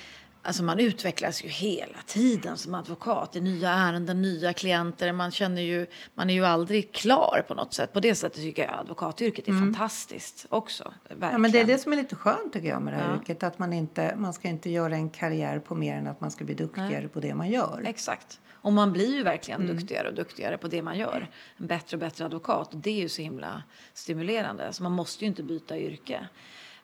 Alltså 0.45 0.63
man 0.63 0.80
utvecklas 0.80 1.43
ju 1.43 1.47
hela 1.47 1.97
tiden 2.06 2.58
som 2.58 2.76
advokat 2.76 3.36
i 3.36 3.41
nya 3.41 3.69
ärenden, 3.69 4.21
nya 4.21 4.54
klienter. 4.54 5.12
Man 5.12 5.32
känner 5.32 5.62
ju, 5.62 5.88
man 6.15 6.30
är 6.30 6.34
ju 6.34 6.45
aldrig 6.45 6.93
klar 6.93 7.45
på 7.47 7.54
något 7.54 7.73
sätt. 7.73 7.93
På 7.93 7.99
det 7.99 8.15
sättet 8.15 8.41
tycker 8.41 8.63
jag 8.63 8.80
advokatyrket 8.80 9.47
är 9.47 9.52
mm. 9.52 9.73
fantastiskt 9.73 10.45
också. 10.49 10.93
Verkligen. 11.04 11.32
Ja, 11.32 11.38
men 11.38 11.52
det 11.52 11.60
är 11.60 11.65
det 11.65 11.78
som 11.78 11.93
är 11.93 11.97
lite 11.97 12.15
skönt 12.15 12.54
tycker 12.54 12.67
jag 12.67 12.82
med 12.82 12.93
det 12.93 12.97
här 12.97 13.10
ja. 13.10 13.15
yrket. 13.15 13.43
Att 13.43 13.60
man 13.60 13.73
inte, 13.73 14.15
man 14.17 14.34
ska 14.34 14.47
inte 14.47 14.69
göra 14.69 14.95
en 14.95 15.10
karriär 15.10 15.60
på 15.60 15.76
mer 15.76 15.95
än 15.95 16.08
att 16.08 16.21
man 16.21 16.32
ska 16.32 16.45
bli 16.45 16.56
duktigare 16.56 16.99
Nej. 16.99 17.08
på 17.08 17.19
det 17.19 17.36
man 17.36 17.49
gör. 17.49 17.84
Exakt. 17.86 18.39
Och 18.52 18.73
man 18.73 18.93
blir 18.93 19.15
ju 19.15 19.23
verkligen 19.23 19.62
mm. 19.62 19.78
duktigare 19.78 20.08
och 20.08 20.15
duktigare 20.15 20.58
på 20.58 20.67
det 20.67 20.82
man 20.82 20.97
gör. 20.97 21.30
En 21.58 21.67
bättre 21.67 21.95
och 21.95 21.99
bättre 21.99 22.26
advokat. 22.26 22.73
Och 22.73 22.80
det 22.80 22.89
är 22.89 23.02
ju 23.02 23.10
så 23.10 23.21
himla 23.21 23.63
stimulerande. 23.93 24.73
Så 24.73 24.84
man 24.84 24.91
måste 24.91 25.23
ju 25.23 25.28
inte 25.28 25.43
byta 25.43 25.78
yrke. 25.78 26.28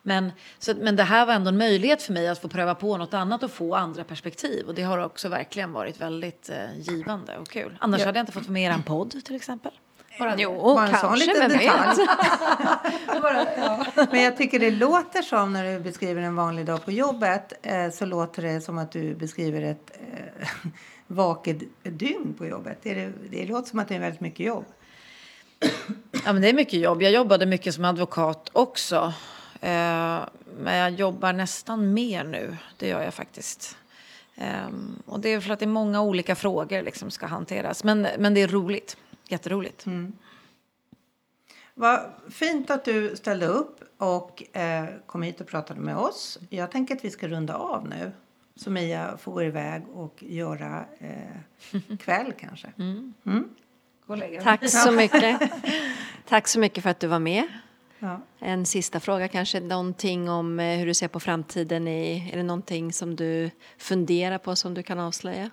Men, 0.01 0.31
så, 0.59 0.73
men 0.75 0.95
det 0.95 1.03
här 1.03 1.25
var 1.25 1.33
ändå 1.33 1.49
en 1.49 1.57
möjlighet 1.57 2.01
för 2.01 2.13
mig 2.13 2.27
att 2.27 2.41
få 2.41 2.47
pröva 2.47 2.75
på 2.75 2.97
något 2.97 3.13
annat 3.13 3.43
och 3.43 3.51
få 3.51 3.75
andra 3.75 4.03
perspektiv. 4.03 4.67
Och 4.67 4.75
det 4.75 4.83
har 4.83 4.97
också 4.97 5.29
verkligen 5.29 5.71
varit 5.71 6.01
väldigt 6.01 6.49
eh, 6.49 6.79
givande 6.79 7.37
och 7.37 7.47
kul. 7.47 7.77
Annars 7.79 7.99
ja. 7.99 8.05
hade 8.05 8.19
jag 8.19 8.23
inte 8.23 8.31
fått 8.31 8.43
vara 8.43 8.53
med 8.53 8.61
i 8.61 8.65
er 8.65 8.83
podd 8.85 9.25
till 9.25 9.35
exempel. 9.35 9.71
Bara, 10.19 10.35
jo, 10.37 10.61
bara 10.61 10.85
en 10.85 10.91
kanske, 10.91 11.07
sån 11.07 11.19
liten 11.19 11.49
detalj. 11.49 12.07
bara, 13.21 13.45
ja. 13.57 13.85
Men 14.11 14.23
jag 14.23 14.37
tycker 14.37 14.59
det 14.59 14.71
låter 14.71 15.21
som 15.21 15.53
när 15.53 15.73
du 15.73 15.79
beskriver 15.79 16.21
en 16.21 16.35
vanlig 16.35 16.65
dag 16.65 16.85
på 16.85 16.91
jobbet 16.91 17.53
eh, 17.61 17.89
så 17.89 18.05
låter 18.05 18.41
det 18.41 18.61
som 18.61 18.77
att 18.77 18.91
du 18.91 19.15
beskriver 19.15 19.61
ett, 19.61 19.91
eh, 19.93 20.69
vaket 21.07 21.57
dygn 21.83 22.33
på 22.37 22.45
jobbet? 22.45 22.85
Är 22.85 22.95
det, 22.95 23.11
det 23.29 23.45
låter 23.45 23.69
som 23.69 23.79
att 23.79 23.87
det 23.87 23.95
är 23.95 23.99
väldigt 23.99 24.21
mycket 24.21 24.45
jobb. 24.45 24.65
Ja, 26.25 26.33
men 26.33 26.41
det 26.41 26.49
är 26.49 26.53
mycket 26.53 26.79
jobb. 26.79 27.01
Jag 27.01 27.11
jobbade 27.11 27.45
mycket 27.45 27.75
som 27.75 27.85
advokat 27.85 28.49
också. 28.53 29.13
Eh, 29.61 30.25
men 30.57 30.75
jag 30.75 30.91
jobbar 30.91 31.33
nästan 31.33 31.93
mer 31.93 32.23
nu. 32.23 32.57
Det 32.77 32.87
gör 32.87 33.01
jag 33.01 33.13
faktiskt. 33.13 33.77
Eh, 34.35 34.67
och 35.05 35.19
det 35.19 35.29
är 35.29 35.39
för 35.39 35.53
att 35.53 35.59
det 35.59 35.65
är 35.65 35.67
många 35.67 36.01
olika 36.01 36.35
frågor 36.35 36.81
liksom 36.81 37.11
ska 37.11 37.25
hanteras. 37.25 37.83
Men, 37.83 38.07
men 38.17 38.33
det 38.33 38.41
är 38.41 38.47
roligt. 38.47 38.97
Jätteroligt. 39.27 39.85
Mm. 39.85 40.13
Vad 41.73 41.99
fint 42.29 42.69
att 42.69 42.85
du 42.85 43.15
ställde 43.15 43.45
upp 43.45 43.83
och 43.97 44.57
eh, 44.57 44.85
kom 45.05 45.23
hit 45.23 45.41
och 45.41 45.47
pratade 45.47 45.79
med 45.79 45.97
oss. 45.97 46.39
Jag 46.49 46.71
tänker 46.71 46.95
att 46.95 47.05
vi 47.05 47.11
ska 47.11 47.27
runda 47.27 47.55
av 47.55 47.87
nu. 47.87 48.11
Så 48.55 48.71
Mia 48.71 49.17
får 49.17 49.31
gå 49.31 49.43
iväg 49.43 49.83
och 49.93 50.23
göra 50.23 50.85
eh, 50.99 51.97
kväll 51.99 52.33
kanske. 52.39 52.67
Mm. 52.77 53.13
Mm? 53.25 53.49
Tack 54.43 54.69
så 54.69 54.91
mycket. 54.91 55.51
Tack 56.27 56.47
så 56.47 56.59
mycket 56.59 56.83
för 56.83 56.89
att 56.89 56.99
du 56.99 57.07
var 57.07 57.19
med. 57.19 57.47
Ja. 57.99 58.21
En 58.39 58.65
sista 58.65 58.99
fråga 58.99 59.27
kanske, 59.27 59.59
någonting 59.59 60.29
om 60.29 60.59
eh, 60.59 60.77
hur 60.77 60.85
du 60.85 60.93
ser 60.93 61.07
på 61.07 61.19
framtiden. 61.19 61.87
I, 61.87 62.29
är 62.33 62.37
det 62.37 62.43
någonting 62.43 62.93
som 62.93 63.15
du 63.15 63.51
funderar 63.77 64.37
på 64.37 64.55
som 64.55 64.73
du 64.73 64.83
kan 64.83 64.99
avslöja 64.99 65.49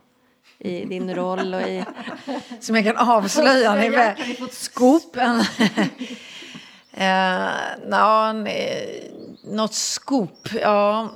i 0.59 0.85
din 0.85 1.15
roll 1.15 1.55
och 1.55 1.61
i... 1.61 1.85
Som 2.61 2.77
jag 2.77 2.85
kan 2.85 2.97
avslöja. 2.97 3.75
Ni 3.75 3.91
med 3.91 4.17
scoop. 4.51 5.17
eh, 6.93 7.49
na, 7.87 8.33
nej, 8.33 9.13
något 9.45 9.75
scoop? 9.75 10.49
Ja, 10.53 11.11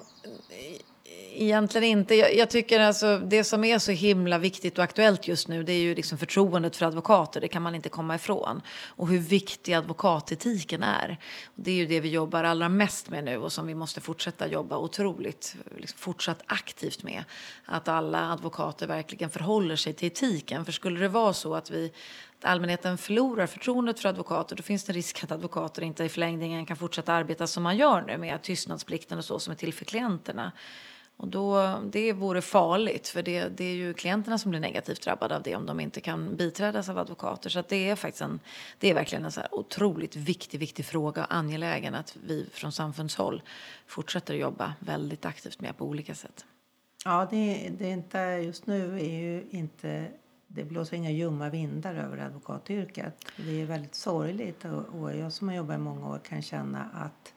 egentligen 1.41 1.85
inte. 1.99 2.15
Jag, 2.15 2.35
jag, 2.35 2.51
tycker 2.51 2.81
alltså 2.81 3.19
det 3.19 3.45
som 3.45 3.65
är 3.65 3.79
så 3.79 3.93
himla 3.93 4.39
viktigt 4.39 4.79
och 4.79 4.85
aktuellt 4.85 5.29
just 5.29 5.49
nu 5.49 5.63
det 5.63 5.73
är 5.73 5.81
ju 5.81 5.95
liksom 5.95 6.19
förtroendet 6.19 6.77
för 6.77 6.87
advokater. 6.87 7.41
Det 7.41 7.49
kan 7.49 7.63
man 7.63 7.75
inte 7.75 7.89
komma 7.89 8.15
ifrån. 8.15 8.63
Och 8.89 9.09
hur 9.09 9.19
viktig 9.19 9.73
advokatetiken 9.73 10.83
är. 10.83 11.19
Det 11.55 11.71
är 11.71 11.75
ju 11.75 11.87
det 11.87 12.01
vi 12.01 12.09
jobbar 12.09 12.45
allra 12.45 12.69
mest 12.69 13.11
med 13.11 13.25
nu 13.25 13.37
och 13.37 13.53
som 13.53 13.67
vi 13.67 13.75
måste 13.75 14.01
fortsätta 14.01 14.49
jobba 14.49 14.79
otroligt 14.79 15.57
liksom 15.77 15.99
fortsatt 15.99 16.43
aktivt 16.47 17.03
med. 17.03 17.25
Att 17.65 17.89
alla 17.89 18.33
advokater 18.33 18.87
verkligen 18.87 19.31
förhåller 19.31 19.77
sig 19.77 19.93
till 19.93 20.07
etiken. 20.07 20.65
För 20.65 20.73
skulle 20.73 21.01
det 21.01 21.09
vara 21.09 21.33
så 21.33 21.55
att 21.55 21.71
vi 21.71 21.93
allmänheten 22.43 22.99
förlorar 22.99 23.47
förtroendet 23.47 24.01
för 24.01 24.09
advokater 24.09 24.57
då 24.57 24.63
finns 24.63 24.85
det 24.85 24.93
risk 24.93 25.25
att 25.25 25.33
advokater 25.33 25.83
inte 25.83 26.05
i 26.05 26.09
förlängningen 26.09 26.67
kan 26.67 26.77
fortsätta 26.77 27.13
arbeta 27.13 27.47
som 27.47 27.63
man 27.63 27.77
gör 27.77 28.03
nu 28.03 28.19
med 28.19 28.43
tystnadsplikten 28.43 29.19
och 29.19 29.25
så 29.25 29.39
som 29.39 29.51
är 29.51 29.57
till 29.57 29.75
för 29.75 29.85
klienterna. 29.85 30.53
Och 31.21 31.29
då, 31.29 31.79
det 31.93 32.13
vore 32.13 32.43
farligt, 32.43 33.09
för 33.09 33.23
det, 33.23 33.49
det, 33.49 33.65
är 33.65 33.75
ju 33.75 33.95
klienterna 33.95 34.39
som 34.39 34.51
blir 34.51 34.61
negativt 34.61 35.03
drabbade 35.03 35.37
av 35.37 35.43
det 35.43 35.57
om 35.57 35.67
de 35.67 35.81
inte 35.81 36.01
kan 36.01 36.37
biträdas 36.37 36.89
av 36.89 36.99
advokater. 36.99 37.51
Så 37.51 37.63
det 37.69 37.91
är 37.91 37.97
faktiskt 37.97 38.23
en, 38.23 38.41
det 38.79 38.91
är 38.91 38.95
verkligen 38.95 39.25
en 39.25 39.33
så 39.33 39.41
otroligt 39.51 40.17
viktig, 40.17 40.61
viktig 40.61 40.85
fråga 40.85 41.25
och 41.25 41.35
angelägen 41.35 41.95
att 41.95 42.17
vi 42.27 42.47
från 42.53 42.73
samfundshåll 42.73 43.43
fortsätter 43.87 44.35
jobba 44.35 44.75
väldigt 44.79 45.25
aktivt 45.25 45.61
med 45.61 45.77
på 45.77 45.85
olika 45.85 46.15
sätt. 46.15 46.45
Ja, 47.05 47.29
det, 47.31 47.71
det 47.79 47.87
är 47.87 47.93
inte, 47.93 48.19
just 48.19 48.67
nu 48.67 49.01
är 49.01 49.19
ju 49.21 49.47
inte 49.51 50.11
det 50.47 50.65
blåser 50.65 50.97
inga 50.97 51.11
ljumma 51.11 51.49
vindar 51.49 51.95
över 51.95 52.19
advokatyrket. 52.19 53.25
Det 53.37 53.63
är 53.63 53.67
väldigt 53.67 53.95
sorgligt 53.95 54.65
och, 54.65 55.01
och 55.01 55.17
jag 55.17 55.33
som 55.33 55.49
har 55.49 55.55
jobbat 55.55 55.77
i 55.77 55.79
många 55.79 56.09
år 56.09 56.21
kan 56.29 56.43
känna 56.43 56.85
att 56.95 57.35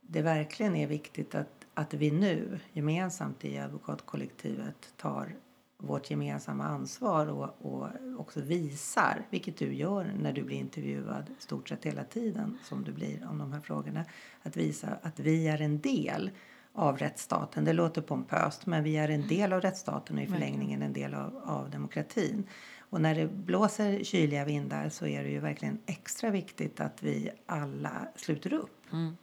det 0.00 0.22
verkligen 0.22 0.76
är 0.76 0.86
viktigt 0.86 1.34
att 1.34 1.65
att 1.76 1.94
vi 1.94 2.10
nu 2.10 2.58
gemensamt 2.72 3.44
i 3.44 3.58
advokatkollektivet 3.58 4.92
tar 4.96 5.36
vårt 5.78 6.10
gemensamma 6.10 6.64
ansvar 6.64 7.26
och, 7.26 7.66
och 7.66 7.88
också 8.18 8.40
visar, 8.40 9.26
vilket 9.30 9.56
du 9.56 9.74
gör 9.74 10.12
när 10.18 10.32
du 10.32 10.42
blir 10.42 10.56
intervjuad 10.56 11.30
stort 11.38 11.68
sett 11.68 11.84
hela 11.84 12.04
tiden 12.04 12.58
som 12.64 12.84
du 12.84 12.92
blir 12.92 13.28
om 13.30 13.38
de 13.38 13.52
här 13.52 13.60
frågorna, 13.60 14.04
att 14.42 14.56
visa 14.56 14.98
att 15.02 15.20
vi 15.20 15.48
är 15.48 15.62
en 15.62 15.80
del 15.80 16.30
av 16.72 16.98
rättsstaten. 16.98 17.64
Det 17.64 17.72
låter 17.72 18.02
pompöst, 18.02 18.66
men 18.66 18.84
vi 18.84 18.96
är 18.96 19.08
en 19.08 19.28
del 19.28 19.52
av 19.52 19.60
rättsstaten 19.60 20.16
och 20.16 20.22
i 20.22 20.26
förlängningen 20.26 20.82
en 20.82 20.92
del 20.92 21.14
av, 21.14 21.36
av 21.44 21.70
demokratin. 21.70 22.46
Och 22.78 23.00
när 23.00 23.14
det 23.14 23.26
blåser 23.26 24.04
kyliga 24.04 24.44
vindar 24.44 24.88
så 24.88 25.06
är 25.06 25.24
det 25.24 25.30
ju 25.30 25.40
verkligen 25.40 25.78
extra 25.86 26.30
viktigt 26.30 26.80
att 26.80 27.02
vi 27.02 27.30
alla 27.46 28.08
sluter 28.16 28.52
upp. 28.52 28.92
Mm. 28.92 29.16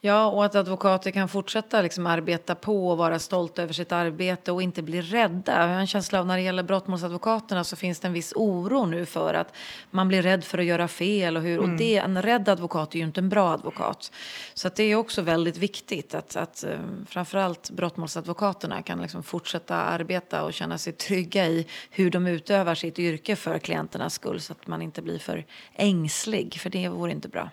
Ja, 0.00 0.26
och 0.26 0.44
att 0.44 0.54
advokater 0.54 1.10
kan 1.10 1.28
fortsätta 1.28 1.82
liksom 1.82 2.06
arbeta 2.06 2.54
på 2.54 2.88
och 2.90 2.98
vara 2.98 3.18
stolta 3.18 3.62
över 3.62 3.72
sitt 3.72 3.92
arbete 3.92 4.52
och 4.52 4.62
inte 4.62 4.82
bli 4.82 5.00
rädda. 5.00 5.60
Jag 5.60 5.68
har 5.68 5.80
en 5.80 5.86
känsla 5.86 6.20
av 6.20 6.26
när 6.26 6.36
det 6.36 6.42
gäller 6.42 6.62
brottmålsadvokaterna 6.62 7.64
så 7.64 7.76
finns 7.76 8.00
det 8.00 8.08
en 8.08 8.12
viss 8.12 8.32
oro 8.36 8.86
nu 8.86 9.06
för 9.06 9.34
att 9.34 9.54
man 9.90 10.08
blir 10.08 10.22
rädd 10.22 10.44
för 10.44 10.58
att 10.58 10.64
göra 10.64 10.88
fel 10.88 11.36
och 11.36 11.42
hur. 11.42 11.58
Mm. 11.58 11.70
Och 11.70 11.78
det, 11.78 11.96
en 11.96 12.22
rädd 12.22 12.48
advokat 12.48 12.94
är 12.94 12.98
ju 12.98 13.04
inte 13.04 13.20
en 13.20 13.28
bra 13.28 13.50
advokat. 13.50 14.12
Så 14.54 14.70
det 14.76 14.82
är 14.82 14.94
också 14.94 15.22
väldigt 15.22 15.56
viktigt 15.56 16.14
att, 16.14 16.36
att 16.36 16.64
eh, 16.64 16.78
framförallt 17.06 17.70
brottmålsadvokaterna 17.70 18.82
kan 18.82 19.02
liksom 19.02 19.22
fortsätta 19.22 19.76
arbeta 19.76 20.44
och 20.44 20.52
känna 20.52 20.78
sig 20.78 20.92
trygga 20.92 21.46
i 21.46 21.66
hur 21.90 22.10
de 22.10 22.26
utövar 22.26 22.74
sitt 22.74 22.98
yrke 22.98 23.36
för 23.36 23.58
klienternas 23.58 24.14
skull 24.14 24.40
så 24.40 24.52
att 24.52 24.66
man 24.66 24.82
inte 24.82 25.02
blir 25.02 25.18
för 25.18 25.44
ängslig, 25.74 26.60
för 26.60 26.70
det 26.70 26.88
vore 26.88 27.12
inte 27.12 27.28
bra. 27.28 27.50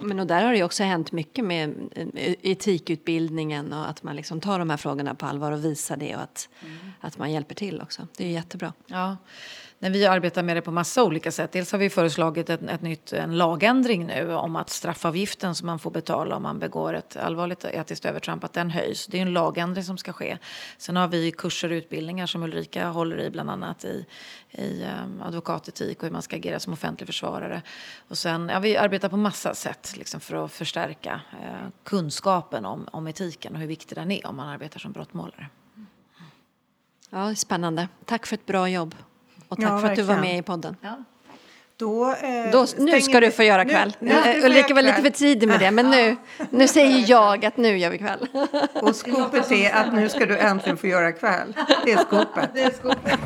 Men 0.00 0.20
och 0.20 0.26
där 0.26 0.44
har 0.44 0.52
det 0.52 0.62
också 0.62 0.82
hänt 0.82 1.12
mycket 1.12 1.44
med 1.44 1.74
eh, 1.94 2.34
etikutbildningen 2.42 3.72
och 3.72 3.88
att 3.88 4.02
man 4.02 4.16
liksom 4.16 4.40
tar 4.40 4.58
de 4.58 4.70
här 4.70 4.76
frågorna 4.76 5.14
på 5.14 5.26
allvar 5.26 5.52
och 5.52 5.64
visar 5.64 5.96
det 5.96 6.16
och 6.16 6.22
att, 6.22 6.48
mm. 6.62 6.76
att 7.00 7.18
man 7.18 7.32
hjälper 7.32 7.54
till 7.54 7.80
också. 7.80 8.06
Det 8.16 8.24
är 8.24 8.30
jättebra. 8.30 8.72
Ja. 8.86 9.16
När 9.80 9.90
vi 9.90 10.06
arbetar 10.06 10.42
med 10.42 10.56
det 10.56 10.62
på 10.62 10.70
massa 10.70 11.04
olika 11.04 11.32
sätt. 11.32 11.52
Dels 11.52 11.72
har 11.72 11.78
vi 11.78 11.90
föreslagit 11.90 12.50
ett, 12.50 12.62
ett 12.62 12.82
nytt, 12.82 13.12
en 13.12 13.38
lagändring 13.38 14.06
nu 14.06 14.34
om 14.34 14.56
att 14.56 14.70
straffavgiften 14.70 15.54
som 15.54 15.66
man 15.66 15.78
får 15.78 15.90
betala 15.90 16.36
om 16.36 16.42
man 16.42 16.58
begår 16.58 16.94
ett 16.94 17.16
allvarligt 17.16 17.64
etiskt 17.64 18.04
övertramp, 18.04 18.44
att 18.44 18.52
den 18.52 18.70
höjs. 18.70 19.06
Det 19.06 19.18
är 19.18 19.22
en 19.22 19.32
lagändring 19.32 19.84
som 19.84 19.98
ska 19.98 20.12
ske. 20.12 20.38
Sen 20.78 20.96
har 20.96 21.08
vi 21.08 21.32
kurser 21.32 21.70
och 21.70 21.74
utbildningar 21.74 22.26
som 22.26 22.42
Ulrika 22.42 22.88
håller 22.88 23.20
i 23.20 23.30
bland 23.30 23.50
annat 23.50 23.84
i, 23.84 24.06
i 24.50 24.84
um, 25.04 25.22
advokatetik 25.22 25.98
och 25.98 26.04
hur 26.04 26.12
man 26.12 26.22
ska 26.22 26.36
agera 26.36 26.60
som 26.60 26.72
offentlig 26.72 27.06
försvarare. 27.06 27.62
Och 28.08 28.18
sen, 28.18 28.48
ja, 28.48 28.58
vi 28.58 28.76
arbetar 28.76 29.08
på 29.08 29.16
massa 29.16 29.54
sätt 29.54 29.94
liksom, 29.96 30.20
för 30.20 30.44
att 30.44 30.52
förstärka 30.52 31.20
eh, 31.32 31.68
kunskapen 31.84 32.64
om, 32.64 32.88
om 32.92 33.06
etiken 33.06 33.54
och 33.54 33.60
hur 33.60 33.66
viktig 33.66 33.98
den 33.98 34.10
är 34.10 34.26
om 34.26 34.36
man 34.36 34.48
arbetar 34.48 34.80
som 34.80 34.92
brottmålare. 34.92 35.48
Ja, 37.10 37.34
spännande. 37.34 37.88
Tack 38.04 38.26
för 38.26 38.34
ett 38.34 38.46
bra 38.46 38.68
jobb. 38.68 38.94
Och 39.48 39.56
tack 39.56 39.70
ja, 39.70 39.78
för 39.78 39.88
att 39.88 39.96
du 39.96 40.02
var 40.02 40.16
med 40.16 40.38
i 40.38 40.42
podden. 40.42 40.76
Ja. 40.80 41.04
Då, 41.76 42.10
eh, 42.10 42.50
Då, 42.52 42.66
nu 42.78 43.00
ska 43.00 43.20
du 43.20 43.30
få 43.30 43.42
göra 43.42 43.64
kväll. 43.64 43.96
Nu, 43.98 44.14
nu 44.24 44.46
Ulrika 44.46 44.74
var 44.74 44.82
lite 44.82 45.02
för 45.02 45.10
tidig 45.10 45.48
med 45.48 45.60
det, 45.60 45.70
men 45.70 45.90
nu, 45.90 46.16
nu 46.50 46.68
säger 46.68 47.10
jag 47.10 47.44
att 47.44 47.56
nu 47.56 47.78
gör 47.78 47.90
vi 47.90 47.98
kväll. 47.98 48.26
Och 48.72 48.96
skopet 48.96 49.52
är 49.52 49.74
att 49.74 49.94
nu 49.94 50.08
ska 50.08 50.26
du 50.26 50.38
äntligen 50.38 50.76
få 50.76 50.86
göra 50.86 51.12
kväll. 51.12 51.54
Det 51.84 51.92
är 51.92 51.98
skopet. 51.98 52.50
Det 52.54 52.62
är 52.62 52.70
skopet. 52.70 53.20